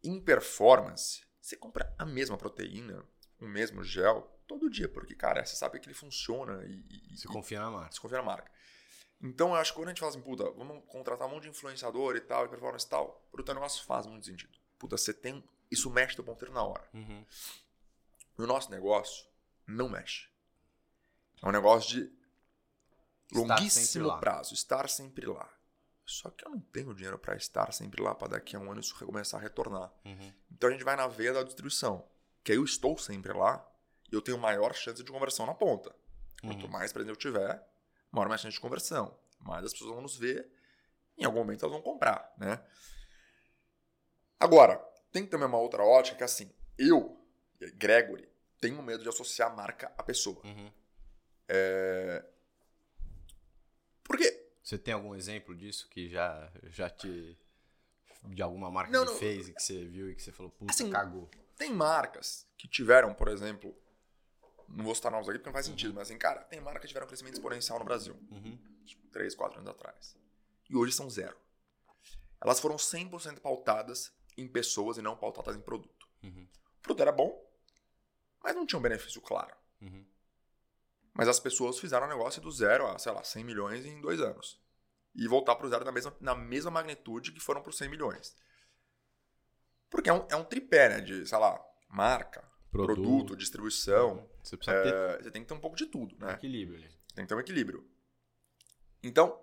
[0.03, 3.03] Em performance, você compra a mesma proteína,
[3.39, 6.83] o mesmo gel, todo dia, porque, cara, você sabe que ele funciona e.
[7.11, 7.91] e você confia na marca.
[7.91, 8.51] Você confia na marca.
[9.21, 11.49] Então, eu acho que quando a gente fala assim, puta, vamos contratar um monte de
[11.49, 14.57] influenciador e tal, e performance e tal, pro teu negócio faz muito sentido.
[14.77, 15.43] Puta, você tem.
[15.71, 16.87] Isso mexe teu ponteiro na hora.
[16.93, 17.25] Uhum.
[18.37, 19.25] No nosso negócio,
[19.65, 20.27] não mexe.
[21.41, 22.11] É um negócio de
[23.33, 25.49] longuíssimo prazo, estar sempre lá.
[26.05, 28.79] Só que eu não tenho dinheiro para estar sempre lá para daqui a um ano
[28.79, 29.91] isso começar a retornar.
[30.05, 30.33] Uhum.
[30.51, 32.07] Então a gente vai na veia da distribuição.
[32.43, 33.65] Que aí eu estou sempre lá
[34.11, 35.89] eu tenho maior chance de conversão na ponta.
[36.43, 36.51] Uhum.
[36.51, 37.65] Quanto mais presente eu tiver,
[38.11, 39.17] maior mais chance de conversão.
[39.39, 40.49] Mais as pessoas vão nos ver,
[41.17, 42.63] em algum momento elas vão comprar, né?
[44.39, 44.77] Agora,
[45.11, 47.17] tem também uma outra ótica que é assim, eu,
[47.75, 48.27] Gregory,
[48.59, 50.39] tenho medo de associar a marca à pessoa.
[50.43, 50.71] Uhum.
[51.47, 52.25] É...
[54.03, 54.49] Por quê?
[54.63, 57.37] Você tem algum exemplo disso que já, já te.
[58.23, 59.19] de alguma marca Não, que não.
[59.19, 61.29] fez e que você viu e que você falou, puta, Assim, cagou.
[61.55, 63.75] Tem marcas que tiveram, por exemplo,
[64.67, 66.87] não vou citar nomes aqui porque não faz sentido, mas assim, cara, tem marcas que
[66.89, 68.15] tiveram um crescimento exponencial no Brasil.
[68.31, 68.57] Uhum.
[68.85, 70.17] Tipo, 3, 4 anos atrás.
[70.69, 71.37] E hoje são zero.
[72.41, 76.07] Elas foram 100% pautadas em pessoas e não pautadas em produto.
[76.23, 76.47] Uhum.
[76.77, 77.43] O produto era bom,
[78.43, 79.55] mas não tinha um benefício claro.
[79.81, 80.05] Uhum.
[81.13, 84.19] Mas as pessoas fizeram o negócio do zero a, sei lá, 100 milhões em dois
[84.19, 84.61] anos.
[85.15, 87.89] E voltar para o zero na mesma, na mesma magnitude que foram para os 100
[87.89, 88.35] milhões.
[89.89, 90.99] Porque é um, é um tripé, né?
[90.99, 92.43] De, sei lá, marca,
[92.77, 92.95] Produto.
[93.03, 94.29] produto, distribuição.
[94.43, 96.33] Você precisa ter É, você tem que ter um pouco de tudo, né?
[96.33, 96.89] equilíbrio ali.
[97.13, 97.87] Tem que ter um equilíbrio.
[99.03, 99.41] Então,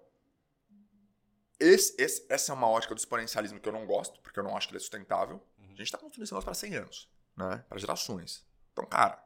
[1.58, 4.56] esse, esse- essa é uma ótica do exponencialismo que eu não gosto, porque eu não
[4.56, 5.36] acho que ele é sustentável.
[5.58, 5.64] Uhum.
[5.66, 7.64] A gente está construindo esse negócio para 100 anos, né?
[7.68, 8.44] Para gerações.
[8.72, 9.22] Então, cara,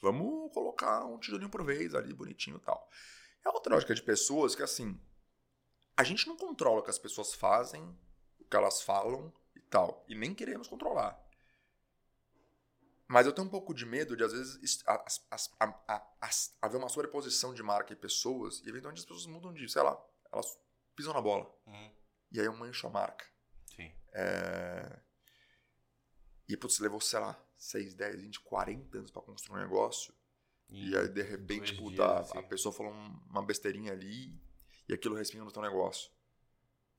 [0.00, 2.88] vamos colocar um tijolinho por vez ali, bonitinho e tal.
[3.44, 4.98] É outra ótica de pessoas que, assim,
[5.96, 7.82] a gente não controla o que as pessoas fazem,
[8.38, 10.04] o que elas falam e tal.
[10.08, 11.20] E nem queremos controlar.
[13.08, 15.50] Mas eu tenho um pouco de medo de, às vezes, as- as-
[16.20, 19.82] as- haver uma sobreposição de marca e pessoas, e eventualmente as pessoas mudam de, sei
[19.82, 19.98] lá,
[20.30, 20.58] elas
[20.94, 21.50] pisam na bola.
[21.66, 21.90] Uhum.
[22.30, 23.24] E aí eu mancho a marca.
[23.74, 23.90] Sim.
[24.12, 25.00] É...
[26.46, 30.12] E, putz, levou, sei lá, 6, 10, 20, 40 anos pra construir um negócio.
[30.68, 32.38] E, aí, de repente, puta, dias, a- assim.
[32.38, 34.38] a pessoa falou um- uma besteirinha ali
[34.86, 36.10] e aquilo respinga no teu negócio.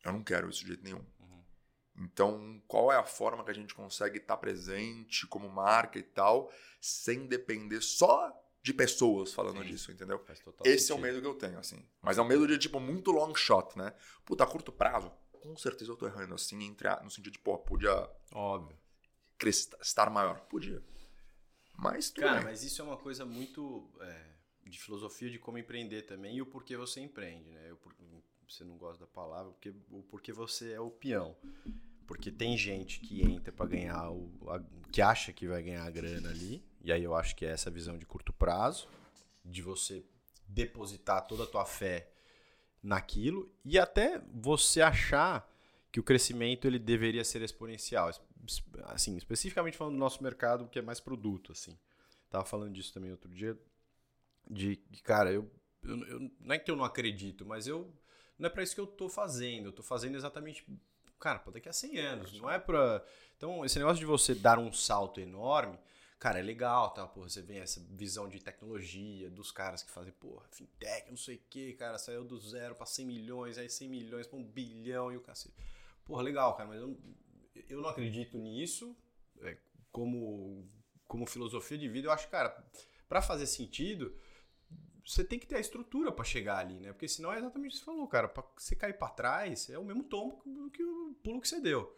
[0.04, 1.06] Eu não quero isso de jeito nenhum.
[2.00, 6.52] Então, qual é a forma que a gente consegue estar presente como marca e tal,
[6.80, 9.66] sem depender só de pessoas falando Sim.
[9.70, 10.24] disso, entendeu?
[10.64, 11.02] Esse é o sentido.
[11.02, 11.86] medo que eu tenho, assim.
[12.02, 13.94] Mas é um medo de, tipo, muito long shot, né?
[14.26, 17.40] Puta, a curto prazo, com certeza eu tô errando, assim, entre a- no sentido de,
[17.40, 18.78] pô, podia Óbvio.
[19.82, 20.40] estar maior.
[20.42, 20.82] Podia.
[21.78, 22.44] Mas tudo Cara, bem.
[22.46, 24.26] mas isso é uma coisa muito é,
[24.66, 27.70] de filosofia de como empreender também e o porquê você empreende, né?
[27.70, 27.80] Eu,
[28.50, 31.36] você não gosta da palavra, porque, o porquê você é o peão.
[32.08, 35.90] Porque tem gente que entra para ganhar, o, a- que acha que vai ganhar a
[35.92, 38.88] grana ali, e aí eu acho que é essa visão de curto prazo,
[39.46, 40.04] de você
[40.48, 42.10] depositar toda a tua fé
[42.82, 45.48] naquilo e até você achar
[45.92, 48.10] que o crescimento ele deveria ser exponencial.
[48.86, 51.78] Assim, especificamente falando do nosso mercado, que é mais produto, assim.
[52.30, 53.58] Tava falando disso também outro dia,
[54.50, 55.50] de cara, eu,
[55.84, 57.92] eu, eu- não é que eu não acredito, mas eu
[58.40, 59.68] não é para isso que eu tô fazendo.
[59.68, 60.66] Eu tô fazendo exatamente,
[61.20, 62.40] cara, para daqui a 100 anos.
[62.40, 65.78] Não é para Então, esse negócio de você dar um salto enorme,
[66.18, 67.06] cara, é legal, tá?
[67.06, 71.36] Porra, você vem essa visão de tecnologia dos caras que fazem, porra, fintech, não sei
[71.36, 75.12] o que, cara, saiu do zero para 100 milhões, aí 100 milhões para um bilhão
[75.12, 75.56] e o cacete.
[76.06, 76.98] Porra, legal, cara, mas eu,
[77.68, 78.96] eu não acredito nisso
[79.42, 79.58] é,
[79.92, 80.66] como,
[81.08, 82.08] como filosofia de vida.
[82.08, 82.66] Eu acho, cara,
[83.08, 84.16] para fazer sentido,
[85.10, 86.94] você tem que ter a estrutura para chegar ali, né?
[86.94, 88.28] Porque senão é exatamente o que você falou, cara.
[88.28, 90.38] Pra você cair para trás, é o mesmo tombo
[90.72, 91.98] que, o pulo que você deu.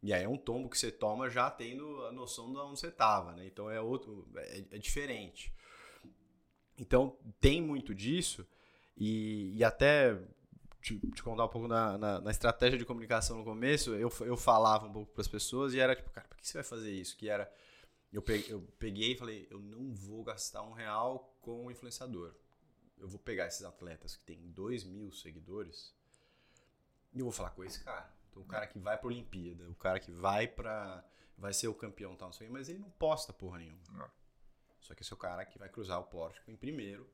[0.00, 2.88] E aí é um tombo que você toma já tendo a noção de onde você
[2.88, 3.46] tava, né?
[3.46, 5.52] Então é outro, é, é diferente.
[6.78, 8.46] Então tem muito disso
[8.96, 10.16] e, e até
[10.80, 14.36] te, te contar um pouco na, na, na estratégia de comunicação no começo, eu, eu
[14.36, 16.92] falava um pouco para as pessoas e era tipo, cara, por que você vai fazer
[16.92, 17.16] isso?
[17.16, 17.52] Que era
[18.12, 22.34] eu peguei, e falei, eu não vou gastar um real com um influenciador.
[22.98, 25.94] Eu vou pegar esses atletas que tem 2 mil seguidores
[27.16, 28.10] e eu vou falar com esse cara.
[28.30, 31.02] Então, o cara que vai pra Olimpíada, o cara que vai pra.
[31.38, 33.80] vai ser o campeão tal, não sei o mas ele não posta porra nenhuma.
[33.92, 34.10] Não.
[34.80, 37.08] Só que esse é o cara que vai cruzar o pórtico em primeiro.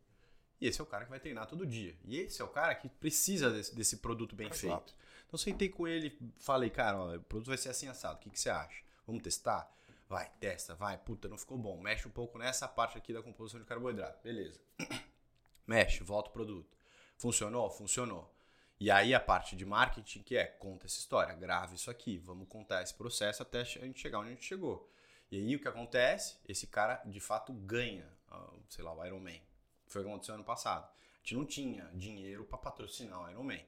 [0.60, 1.96] E esse é o cara que vai treinar todo dia.
[2.04, 4.92] E esse é o cara que precisa desse, desse produto bem Exato.
[4.92, 4.94] feito.
[5.26, 8.30] Então, sentei com ele, falei, cara, ó, o produto vai ser assim assado, o que,
[8.30, 8.82] que você acha?
[9.06, 9.72] Vamos testar?
[10.12, 11.80] Vai, testa, vai, puta, não ficou bom.
[11.80, 14.22] Mexe um pouco nessa parte aqui da composição de carboidrato.
[14.22, 14.60] Beleza.
[15.66, 16.76] Mexe, volta o produto.
[17.16, 17.70] Funcionou?
[17.70, 18.30] Funcionou.
[18.78, 22.46] E aí a parte de marketing que é, conta essa história, grave isso aqui, vamos
[22.46, 24.86] contar esse processo até a gente chegar onde a gente chegou.
[25.30, 26.36] E aí o que acontece?
[26.46, 29.40] Esse cara de fato ganha, uh, sei lá, o Iron Man.
[29.86, 30.84] Foi o que aconteceu ano passado.
[30.84, 33.60] A gente não tinha dinheiro para patrocinar o Iron Man.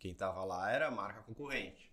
[0.00, 1.92] Quem tava lá era a marca concorrente,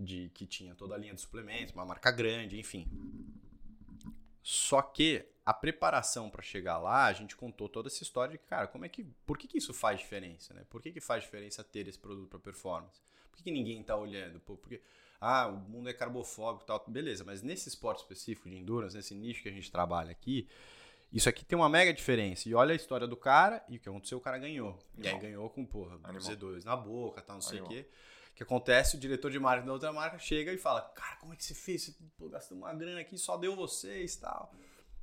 [0.00, 2.88] de que tinha toda a linha de suplementos, uma marca grande, enfim.
[4.42, 8.66] Só que a preparação para chegar lá, a gente contou toda essa história de, cara,
[8.66, 10.64] como é que, por que, que isso faz diferença, né?
[10.70, 13.00] Por que, que faz diferença ter esse produto para performance?
[13.30, 14.40] Por que, que ninguém tá olhando?
[14.40, 14.80] Pô, porque,
[15.20, 19.14] ah, o mundo é carbofóbico e tal, beleza, mas nesse esporte específico de endurance, nesse
[19.14, 20.48] nicho que a gente trabalha aqui,
[21.12, 22.48] isso aqui tem uma mega diferença.
[22.48, 24.78] E olha a história do cara e o que aconteceu, o cara ganhou.
[24.96, 26.32] E aí ganhou com, porra, Animal.
[26.32, 27.86] Z2 na boca, tal, não sei o quê.
[28.32, 31.32] O que acontece, o diretor de marketing da outra marca chega e fala, cara, como
[31.32, 31.82] é que você fez?
[31.82, 34.54] Você pô, gastou uma grana aqui, só deu vocês e tal.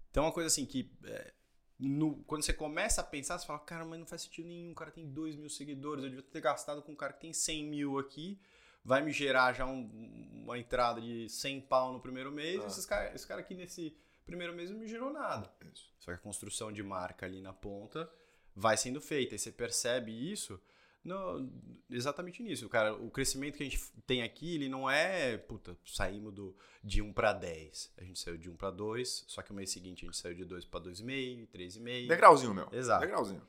[0.10, 0.92] Então, é uma coisa assim que.
[1.04, 1.34] É,
[1.80, 4.72] no, quando você começa a pensar, você fala, cara, mas não faz sentido nenhum.
[4.72, 7.34] O cara tem 2 mil seguidores, eu devia ter gastado com um cara que tem
[7.34, 8.40] 100 mil aqui.
[8.84, 12.62] Vai me gerar já um, uma entrada de 100 pau no primeiro mês.
[12.64, 12.68] Ah.
[12.68, 15.52] Esses cara, esse cara aqui nesse primeiro mês não me gerou nada.
[15.72, 15.94] Isso.
[16.00, 18.10] Só que a construção de marca ali na ponta
[18.56, 19.36] vai sendo feita.
[19.36, 20.60] E você percebe isso
[21.08, 21.50] no,
[21.90, 22.68] exatamente nisso.
[22.70, 27.02] Cara, o crescimento que a gente tem aqui, ele não é, puta, saímos do, de
[27.02, 27.94] 1 para 10.
[27.98, 30.36] A gente saiu de 1 para 2, só que o mês seguinte a gente saiu
[30.36, 32.08] de 2 para 2,5, 3,5.
[32.08, 32.68] Degrauzinho, meu.
[32.72, 33.02] Exato.
[33.02, 33.42] Degrauzinho.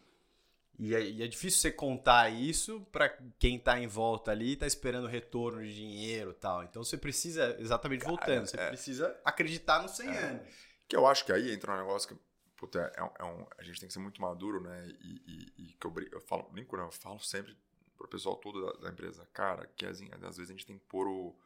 [0.79, 4.57] E é, e é, difícil você contar isso para quem tá em volta ali e
[4.57, 6.63] tá esperando retorno de dinheiro e tal.
[6.63, 10.43] Então você precisa, exatamente Cara, voltando, você é, precisa acreditar nos 100 é, anos.
[10.87, 12.28] Que eu acho que aí entra um negócio que
[12.59, 14.89] puta, é, é um, a gente tem que ser muito maduro, né?
[15.01, 15.23] E,
[15.57, 16.83] e, e que eu, eu falo, brinco, né?
[16.83, 17.57] eu falo sempre
[17.97, 20.85] pro pessoal todo da, da, empresa, cara, que assim, às vezes a gente tem que
[20.85, 21.39] pôr o.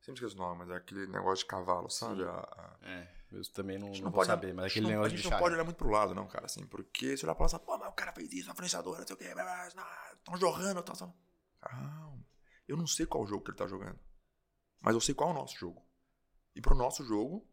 [0.00, 2.24] Sempre esqueço o nome, mas é aquele negócio de cavalo, sabe?
[2.24, 2.76] A, a...
[2.82, 5.22] É, eu também não, não, não vou saber, mas é aquele não, negócio de A
[5.22, 7.58] gente não pode olhar muito pro lado, não, cara, assim, porque se olhar pra lá,
[7.58, 10.92] pô, mas o cara fez isso, a influenciadora, não sei o quê, estão jogando, tá.
[11.60, 12.26] Calma.
[12.66, 13.98] Eu não sei qual jogo que ele tá jogando,
[14.80, 15.86] mas eu sei qual é o nosso jogo.
[16.54, 17.48] E pro nosso jogo.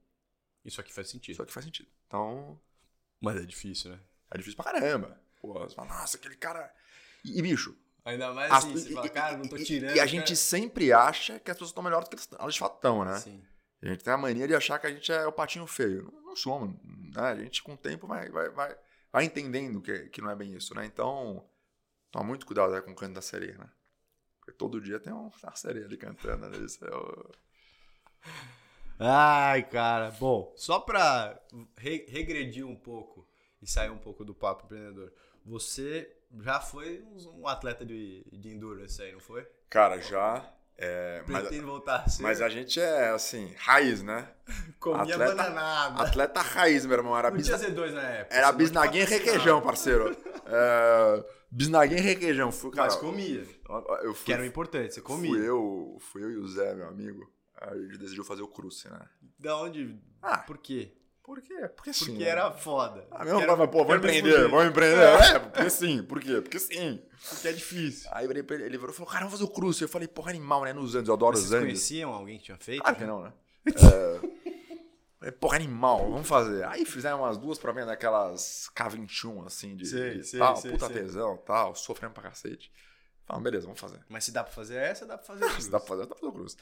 [0.65, 1.31] Isso aqui faz sentido.
[1.31, 1.89] Isso aqui faz sentido.
[2.05, 2.59] Então,
[3.21, 3.99] mas é difícil, né?
[4.31, 5.19] É difícil pra caramba.
[5.41, 6.73] Pô, você fala, nossa, aquele cara.
[7.23, 7.75] E, e bicho.
[8.05, 9.95] Ainda mais assim, as, você fala, cara, não tô tirando.
[9.95, 12.75] E a gente sempre acha que as pessoas estão melhores do que elas de fato
[12.75, 13.19] estão, né?
[13.19, 13.43] Sim.
[13.81, 16.11] A gente tem a mania de achar que a gente é o patinho feio.
[16.11, 16.75] Não, não somos.
[16.83, 17.21] Né?
[17.21, 18.77] A gente, com o tempo, vai, vai, vai,
[19.11, 20.85] vai entendendo que, que não é bem isso, né?
[20.85, 21.47] Então,
[22.11, 23.69] toma muito cuidado né, com o canto da sereia, né?
[24.39, 26.57] Porque todo dia tem uma sereia ali cantando, né?
[26.57, 27.31] Isso é o...
[28.99, 30.11] Ai, cara.
[30.19, 31.39] Bom, só pra
[31.77, 33.25] re regredir um pouco
[33.61, 35.13] e sair um pouco do papo empreendedor.
[35.45, 39.47] Você já foi um atleta de, de endurance aí, não foi?
[39.69, 40.45] Cara, já.
[40.81, 42.23] É, Pretendo mas, voltar a ser.
[42.23, 44.29] Mas a gente é, assim, raiz, né?
[44.79, 46.03] Comia atleta, bananada.
[46.03, 47.17] Atleta raiz, meu irmão.
[47.17, 47.57] Era não bisna...
[47.57, 48.35] tinha Z2 na época.
[48.35, 50.15] Era bisnaguinha e requeijão, parceiro.
[50.45, 52.51] é, bisnaguinha e requeijão.
[52.51, 53.45] Fui, cara, mas comia.
[54.03, 55.31] Eu fui, que era o importante, você comia.
[55.31, 57.29] Fui eu, fui eu e o Zé, meu amigo.
[57.61, 59.01] A gente decidiu fazer o cruce, né?
[59.37, 59.99] Da onde?
[60.21, 60.93] Ah, por quê?
[61.29, 61.69] Por quê?
[61.75, 62.05] Porque sim.
[62.05, 62.29] Porque né?
[62.29, 63.05] era foda.
[63.11, 64.97] Ah, meu, era, pô, vamos empreender, vamos empreender.
[64.97, 65.35] É.
[65.35, 66.01] é, porque sim.
[66.01, 66.41] Por quê?
[66.41, 66.99] Porque sim.
[67.29, 68.09] Porque é difícil.
[68.13, 69.83] Aí ele, ele virou e falou, cara, vamos fazer o cruce.
[69.83, 70.73] Eu falei, porra, animal, né?
[70.73, 71.65] Nos anos, eu adoro Mas os anos.
[71.65, 72.81] Vocês conheciam alguém que tinha feito?
[72.81, 73.33] Claro que não, né?
[75.21, 75.31] é...
[75.31, 76.65] Porra, animal, vamos fazer.
[76.65, 80.71] Aí fizeram umas duas pra mim daquelas K21, assim, de, sei, de sei, tal, sei,
[80.71, 80.95] puta sei.
[80.95, 82.71] tesão tal, sofrendo pra cacete.
[83.25, 83.99] Falamos, beleza, vamos fazer.
[84.09, 86.07] Mas se dá pra fazer essa, dá pra fazer o Se dá pra fazer, dá
[86.07, 86.55] pra fazer o cruze.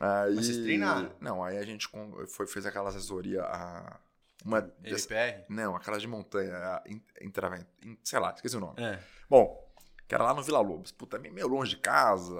[0.00, 1.10] Aí, Mas vocês treinaram?
[1.20, 1.88] Não, aí a gente
[2.28, 3.42] foi, fez aquela assessoria.
[3.42, 3.98] A,
[4.44, 5.44] uma LPR?
[5.48, 6.82] Não, aquela de montanha,
[7.20, 7.66] Intravent,
[8.04, 8.80] sei lá, esqueci o nome.
[8.80, 8.98] É.
[9.28, 9.68] Bom,
[10.08, 10.90] que era lá no Vila Lobos.
[10.90, 12.34] Puta, meio longe de casa.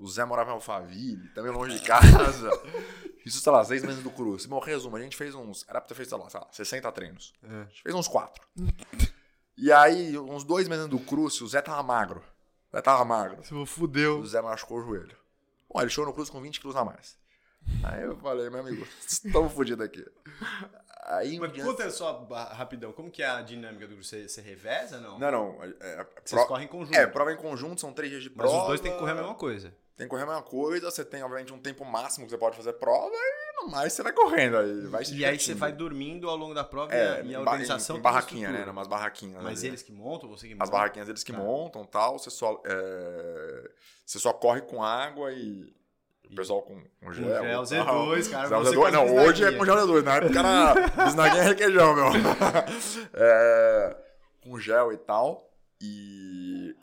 [0.00, 2.50] O Zé morava em Alphaville, também longe de casa.
[3.24, 4.44] Isso, sei lá, seis meses do Cruz.
[4.46, 5.64] Bom, resumo, a gente fez uns.
[5.68, 7.32] Era pra ter feito, sei lá, sei lá 60 treinos.
[7.44, 7.60] É.
[7.60, 8.44] A gente fez uns quatro.
[9.56, 12.20] e aí, uns dois meses do Cruz, o Zé tava magro.
[12.72, 13.36] O Zé tava magro.
[13.44, 14.18] Você fudeu.
[14.18, 15.21] O Zé machucou o joelho.
[15.72, 17.16] Bom, ele chegou no Cruz com 20 quilos a mais.
[17.84, 20.04] Aí eu falei, meu amigo, estamos fodidos aqui.
[21.04, 21.64] Aí, Mas dia...
[21.64, 24.04] conta só rapidão, como que é a dinâmica do grupo?
[24.04, 25.18] Você, você reveza, não?
[25.18, 25.64] Não, não.
[25.64, 26.46] É, é, Vocês pro...
[26.46, 26.96] correm em conjunto.
[26.96, 28.52] É, prova em conjunto, são três dias de prova.
[28.52, 29.74] Mas os dois têm que correr a mesma coisa.
[29.96, 32.56] Tem que correr a mesma coisa, você tem, obviamente, um tempo máximo que você pode
[32.56, 34.56] fazer prova e no mais você vai correndo.
[34.56, 37.96] Aí vai e aí você vai dormindo ao longo da prova é, e a organização...
[37.96, 38.64] Em, em barraquinha, né?
[38.64, 39.42] Umas barraquinhas.
[39.42, 39.68] Mas ali.
[39.68, 40.64] eles que montam, você que monta?
[40.64, 41.38] As barraquinhas eles que tá.
[41.38, 43.70] montam tal, você só, é...
[44.04, 45.72] você só corre com água e
[46.32, 47.38] o pessoal com, com gel.
[47.38, 48.48] Com gel Z2, cara.
[48.48, 48.90] Gel Z2.
[48.90, 50.02] Não, hoje é com gel Z2.
[50.02, 52.06] Na época era bisnaguinha requeijão, meu.
[53.12, 53.96] É,
[54.40, 55.50] com gel e tal.
[55.80, 56.74] E,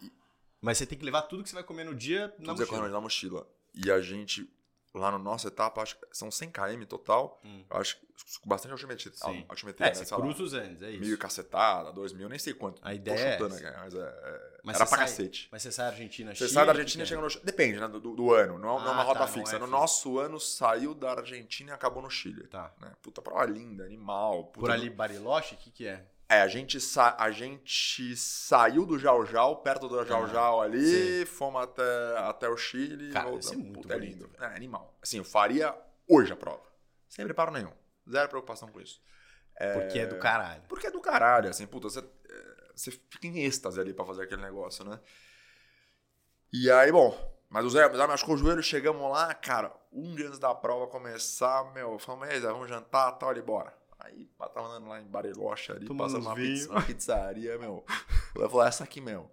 [0.61, 2.79] Mas você tem que levar tudo que você vai comer no dia na tudo mochila.
[2.81, 3.47] Tudo na mochila.
[3.73, 4.47] E a gente
[4.93, 7.39] lá no nossa etapa, acho que são 100 km total.
[7.43, 7.63] Hum.
[7.69, 8.07] Eu acho que
[8.47, 9.11] bastante altimetria.
[9.13, 9.45] Sim.
[9.47, 10.99] altimetria É, né, cruza os anos, é isso.
[11.01, 12.81] Mil e cacetada, dois mil, nem sei quanto.
[12.83, 15.47] A ideia é chutando aqui, mas é, é- Mas era pra sai- cacete.
[15.51, 17.07] Mas você sai Argentina, Você Chile, sai da Argentina e é?
[17.07, 17.45] chega no Chile.
[17.45, 17.87] Depende, né?
[17.87, 18.57] Do, do- ano.
[18.59, 19.55] Não, não é uma Ah, rota tá, fixa.
[19.55, 22.45] é no nosso ano saiu da Argentina e acabou no Chile.
[22.47, 22.73] Tá.
[22.81, 22.91] Né?
[23.01, 24.45] Puta, prova linda, animal.
[24.45, 26.05] puta, Por ali, Bariloche, o que que é?
[26.31, 31.25] É, a gente, sa a gente saiu do Jau Jau, perto do Jau Jau ali,
[31.25, 33.11] fomos até, até o Chile.
[33.11, 34.29] Cara, deve ser muito Puta, é bonito, lindo.
[34.39, 34.95] É, animal.
[35.01, 35.75] Assim, eu faria
[36.07, 36.61] hoje a prova.
[37.07, 37.71] Sem preparo nenhum.
[38.07, 39.01] Zero preocupação com isso.
[39.73, 40.61] Porque é do caralho.
[40.69, 44.23] Porque é do caralho, assim, puta, você, é, você fica em êxtase ali pra fazer
[44.23, 44.99] aquele negócio, né?
[46.53, 47.17] E aí, bom,
[47.49, 50.53] mas o Zé, o Zé machucou o joelho, chegamos lá, cara, um dia antes da
[50.53, 53.78] prova começar, meu, falamos, "Ei, Zé, vamos jantar, tal, ali, bora.
[53.99, 57.83] Aí, tava andando lá em Bariloche ali, Tomando passando uma, pizza, uma pizzaria, meu.
[58.35, 59.29] O Zé falou, essa aqui, meu.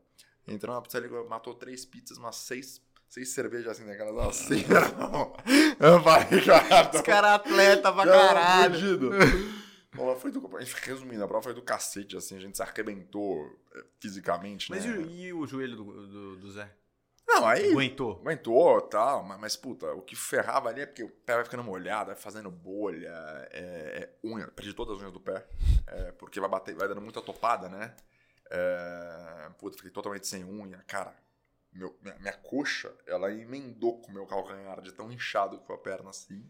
[0.47, 5.33] Entrou na pizzaria, matou três pizzas, umas seis, seis cervejas assim, daquelas assim, irmão.
[5.79, 8.75] Eu falei, cara, Os caras atleta pra Cara, caralho.
[8.75, 9.11] fudido.
[9.95, 10.47] Bom, foi do,
[10.83, 14.91] resumindo, a prova foi do cacete, assim, a gente se arrebentou eh, fisicamente, Mas né?
[14.91, 16.71] e, o- e o joelho do, do, do Zé?
[17.27, 18.21] Não, aí Aguentou.
[18.21, 21.45] aguentou e tal, mas, mas, puta, o que ferrava ali é porque o pé vai
[21.45, 23.13] ficando molhado, vai fazendo bolha,
[23.51, 23.59] é,
[24.03, 25.45] é unha, perdi todas as unhas do pé,
[25.89, 27.95] é, porque vai bater, vai dando muita topada, né?
[28.49, 31.13] É, puta, fiquei totalmente sem unha, cara.
[31.73, 35.75] Meu, minha, minha coxa, ela emendou com o meu calcanhar de tão inchado que foi
[35.75, 36.49] a perna assim.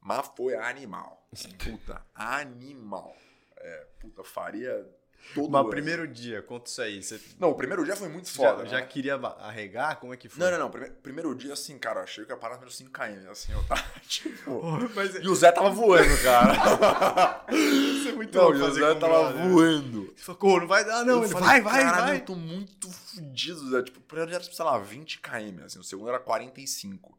[0.00, 1.28] Mas foi animal.
[1.32, 3.14] Assim, puta, animal.
[3.56, 4.88] É, puta, faria
[5.34, 7.02] todo Mas o primeiro dia, conta isso aí.
[7.02, 8.66] Você Não, o primeiro dia foi muito já, foda.
[8.66, 8.86] já né?
[8.86, 9.96] queria ba- arregar?
[10.00, 10.42] Como é que foi?
[10.44, 10.70] Não, não, não.
[10.70, 14.62] Primeiro, primeiro dia, assim, cara, achei que ia parar nos 5km, assim, eu tava, tipo...
[14.94, 17.44] Mas E o Zé tava voando, cara.
[17.52, 19.48] isso é muito não, louco o Zé tava brother.
[19.48, 20.12] voando.
[20.16, 21.18] Você falou, "Pô, não vai dar, não.
[21.18, 22.16] Eu Ele falei, vai, vai, "Caralho, vai.
[22.16, 23.82] eu tô muito fudido, Zé.
[23.82, 27.16] Tipo, o primeiro dia era, sei lá, 20km, assim, o segundo era 45.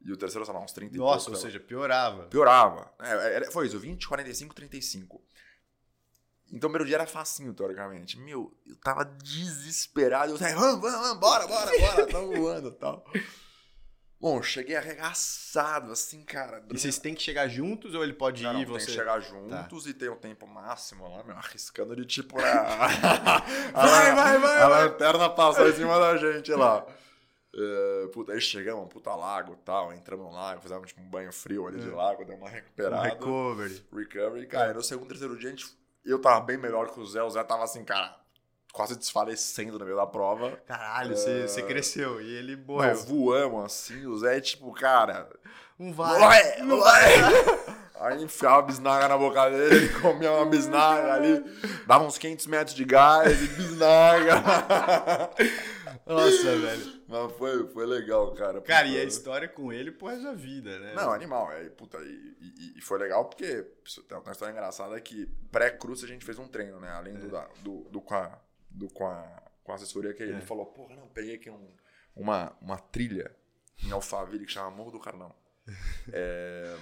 [0.00, 2.24] E o terceiro, sei lá, uns 30 e Nossa, ou seja, piorava.
[2.26, 2.88] Piorava.
[3.00, 5.20] É, era- foi isso, 20, 45, 35.
[6.50, 8.18] Então o primeiro dia era facinho, teoricamente.
[8.18, 10.32] Meu, eu tava desesperado.
[10.32, 13.04] Eu falei, vamos, vamos, vamos, bora, bora, bora, tá voando e tal.
[14.20, 16.64] Bom, cheguei arregaçado, assim, cara.
[16.72, 18.86] E vocês têm que chegar juntos ou ele pode Não, ir não, e tem você...
[18.86, 22.42] que chegar juntos e tem um tempo máximo lá, meu, arriscando de tipo a,
[23.72, 24.84] Vai, vai, vai, a vai.
[24.88, 26.84] lanterna passou em cima da gente lá.
[27.54, 31.08] É, puta, aí chegamos, um puta lago e tal, entramos no lago, fizemos tipo um
[31.08, 33.02] banho frio ali de lago, deu uma Um recuperada.
[33.02, 33.86] recovery.
[33.92, 34.46] recovery.
[34.48, 35.66] Cara, no segundo, terceiro dia, a gente,
[36.10, 37.22] eu tava bem melhor que o Zé.
[37.22, 38.14] O Zé tava assim, cara,
[38.72, 40.52] quase desfalecendo no meio da prova.
[40.66, 43.50] Caralho, você, você cresceu e ele Nós morreu.
[43.50, 45.28] voamos assim, o Zé, tipo, cara.
[45.78, 46.18] Um vai.
[46.18, 47.14] Vai, vai.
[48.00, 51.44] Aí enfiava a bisnaga na boca dele, ele comia uma bisnaga ali,
[51.84, 54.34] dava uns 500 metros de gás e bisnaga.
[56.08, 57.02] Nossa, velho.
[57.06, 58.60] Mas foi, foi legal, cara.
[58.62, 59.06] Cara, e a Puta.
[59.08, 60.94] história com ele pro resto da vida, né?
[60.94, 61.52] Não, animal.
[61.52, 63.62] É, puta, e, e- e foi legal porque
[64.08, 66.90] tem uma história engraçada que pré-cruz a gente fez um treino, né?
[66.90, 68.38] Além do, da- do, do, com, a,
[68.70, 70.40] do com, a, com a assessoria que ele É.
[70.40, 71.74] falou, porra, não, peguei aqui um-
[72.16, 73.30] uma, uma trilha
[73.84, 75.34] em Alphaville que chama Morro do Carnão.
[76.12, 76.76] É,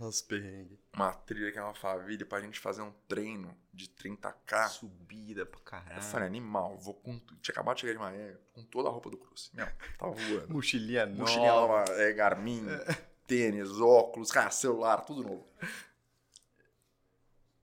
[0.00, 0.80] Nossa, perrengue.
[0.94, 4.68] uma trilha que é uma Alphaville pra gente fazer um treino de 30k.
[4.70, 6.02] Subida pra Eu caralho.
[6.02, 7.18] falei, animal, vou com.
[7.42, 9.50] Tinha acabado de chegar de manhã com toda a roupa do Cruz.
[9.52, 9.66] Meu,
[9.98, 10.48] tava voando.
[10.54, 11.20] Mochilinha nova.
[11.20, 12.64] Mochilinha nova, é, Garmin,
[13.28, 15.46] tênis, óculos, cara, celular, tudo novo.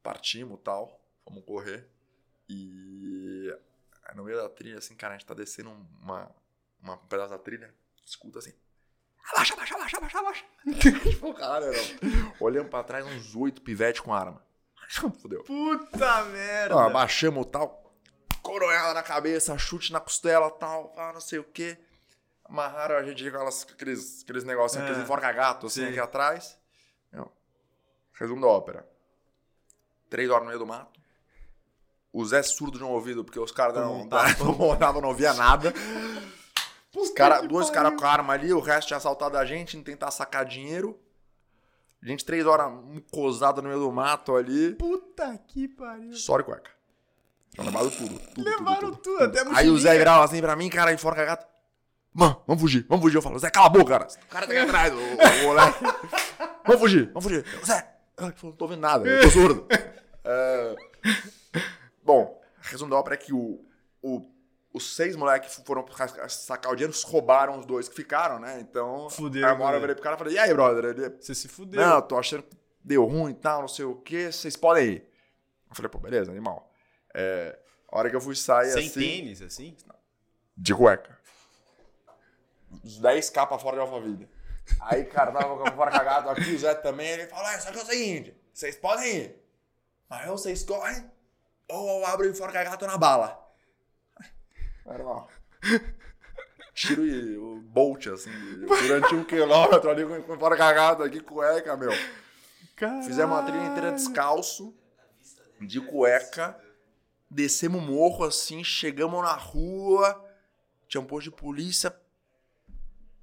[0.03, 1.89] Partimos tal, fomos correr.
[2.47, 3.51] E
[4.15, 6.29] no meio da trilha, assim, cara, a gente tá descendo uma,
[6.79, 7.73] uma um pedaço da trilha,
[8.05, 8.53] escuta assim.
[9.33, 10.45] Abaixa, abaixa, abaixa, abaixa, abaixa.
[10.79, 12.33] tipo, caralho, não.
[12.39, 14.41] Olhando pra trás, uns oito pivetes com arma.
[15.21, 15.43] Fudeu.
[15.43, 16.73] Puta merda.
[16.75, 17.93] Não, abaixamos tal,
[18.41, 21.77] coronhada na cabeça, chute na costela tal, ah, não sei o quê.
[22.45, 24.89] Amarraram a gente com aquelas, aqueles, aqueles negocinhos, É.
[24.89, 25.89] aqueles enforca-gato assim Sim.
[25.89, 26.57] aqui atrás.
[27.11, 27.29] Meu,
[28.13, 28.87] resumo da ópera.
[30.09, 30.97] Três horas no meio do mato.
[32.13, 34.33] O Zé surdo de um ouvido, porque os caras não, tapa.
[34.35, 35.73] tomou um tapa, não ouvia nada.
[36.95, 40.45] Os cara, dois caras com arma ali, o resto tinha assaltado a gente, tentar sacar
[40.45, 40.99] dinheiro.
[42.01, 44.75] Gente, três horas mucosada no meio do mato ali.
[44.75, 46.11] Puta que pariu.
[46.11, 46.71] De cueca.
[47.57, 48.19] Levado tudo.
[48.19, 49.77] tudo Levaram tudo, tudo, até a Aí o.
[49.77, 51.45] Zé virava assim pra mim, cara, enforca gato.
[52.13, 53.17] Mano, vamos fugir, vamos fugir.
[53.17, 54.07] Eu falo, Zé, cala a boca, cara.
[54.07, 55.83] O cara tá aqui atrás, o, o moleque.
[56.65, 57.45] Vamos fugir, vamos fugir.
[57.65, 59.67] Zé, eu não tô ouvindo nada, eu tô surdo.
[60.29, 60.75] É,
[62.03, 63.63] Bom, resumo da ópera é que o,
[64.01, 64.29] o-
[64.73, 65.85] os seis moleques foram
[66.29, 68.59] sacar o dinheiro, roubaram os dois que ficaram, né?
[68.59, 69.87] Então, Fuderam, aí uma hora eu né?
[69.87, 70.85] virei pro cara e falei, e aí, brother?
[70.85, 71.81] Ele, Você se fudeu.
[71.81, 75.09] não, tô achando que deu ruim e tal, não sei o que, vocês podem ir.
[75.69, 76.71] Eu falei, pô, beleza, animal.
[77.13, 77.57] É,
[77.91, 79.75] a hora que eu fui sair Sem assim, tênis, assim?
[80.55, 81.17] de cueca.
[82.83, 84.29] Os 10k pra fora de Alphaville.
[84.81, 87.79] Aí, cara, tava com fora cagado aqui, o Zé também, ele falou, é, só que
[87.79, 89.43] é o seguinte, vocês podem ir,
[90.09, 91.09] mas ou vocês correm,
[91.69, 93.46] ou eu abro o fora cagado na bala.
[94.87, 95.03] Era.
[96.73, 98.29] Tiro e o Bolt, assim,
[98.59, 101.91] durante um quilômetro ali com fora cagado aqui, cueca, meu.
[102.75, 103.03] Caralho.
[103.03, 104.75] Fizemos uma trilha inteira descalço,
[105.59, 106.55] de cueca,
[107.27, 110.23] descemos o morro assim, chegamos na rua,
[110.87, 111.91] tinha um posto de polícia.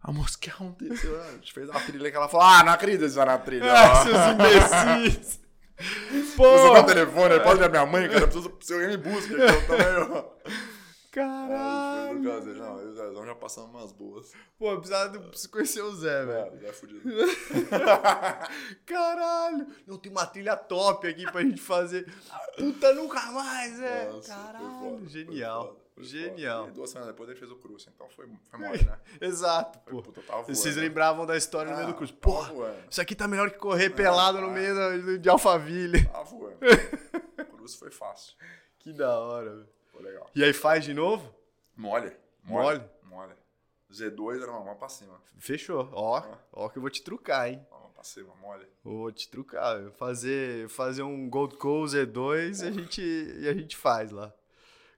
[0.02, 1.22] A moça, o que aconteceu?
[1.22, 3.72] A gente fez uma trilha que ela falou: Ah, não acredito você vai na trilha.
[3.72, 5.40] Ah, seus imbecis.
[5.76, 8.28] Você Pô, tá no telefone, pode ver a minha mãe, cara.
[8.28, 10.24] Preciso se alguém me busca, eu também.
[11.14, 12.08] Caralho.
[12.08, 14.32] Aí, foi no caso, Não, eu e o Zezão já passamos umas boas.
[14.58, 16.54] Pô, eu precisava de- conhecer o Zé, velho.
[16.56, 17.02] É, já é fudido.
[18.86, 19.66] Caralho.
[19.86, 22.06] Não tem uma trilha top aqui pra gente fazer.
[22.56, 24.10] Puta, nunca mais, é.
[24.10, 24.70] Nossa, Caralho.
[24.80, 25.66] foda, foi Genial.
[25.68, 26.58] foda, foi Genial.
[26.60, 26.70] foda.
[26.70, 28.98] E duas semanas depois a gente fez o cruze, então foi, foi mole, né?
[29.20, 30.02] Exato, Foi, pô.
[30.02, 32.76] puta, vocês lembravam da história no Ah, meio do tava Porra, voando.
[32.90, 34.50] isso aqui tá melhor que correr pelado no ah.
[34.50, 36.04] meio de Alphaville.
[36.06, 36.58] Tava voando.
[37.38, 38.34] O cruze foi fácil.
[38.78, 39.73] Que da hora, velho.
[40.04, 40.30] Legal.
[40.34, 41.34] E aí faz de novo?
[41.76, 42.12] Mole.
[42.42, 42.82] Mole?
[43.02, 43.32] Mole.
[43.90, 45.20] Z2 era uma mão pra cima.
[45.38, 45.88] Fechou.
[45.92, 47.64] Ó, ó que eu vou te trucar, hein?
[47.70, 48.66] Uma mão pra cima, mole.
[48.82, 49.90] Vou te trucar.
[49.92, 54.32] Fazer, fazer um Gold Coast Z2 e a gente, e a gente faz lá.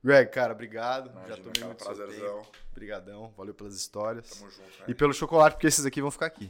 [0.03, 1.13] Greg, cara, obrigado.
[1.27, 2.43] Já tomei cara, muito prazerzão.
[2.43, 2.53] tempo.
[2.73, 3.35] Obrigadão.
[3.37, 4.31] Valeu pelas histórias.
[4.31, 4.85] Tamo junto, né?
[4.89, 6.49] E pelo chocolate, porque esses aqui vão ficar aqui.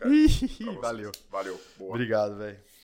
[0.00, 0.80] Vamos ficar vocês.
[0.80, 1.12] Valeu.
[1.30, 1.60] Valeu.
[1.76, 1.90] Boa.
[1.90, 2.58] Obrigado, velho.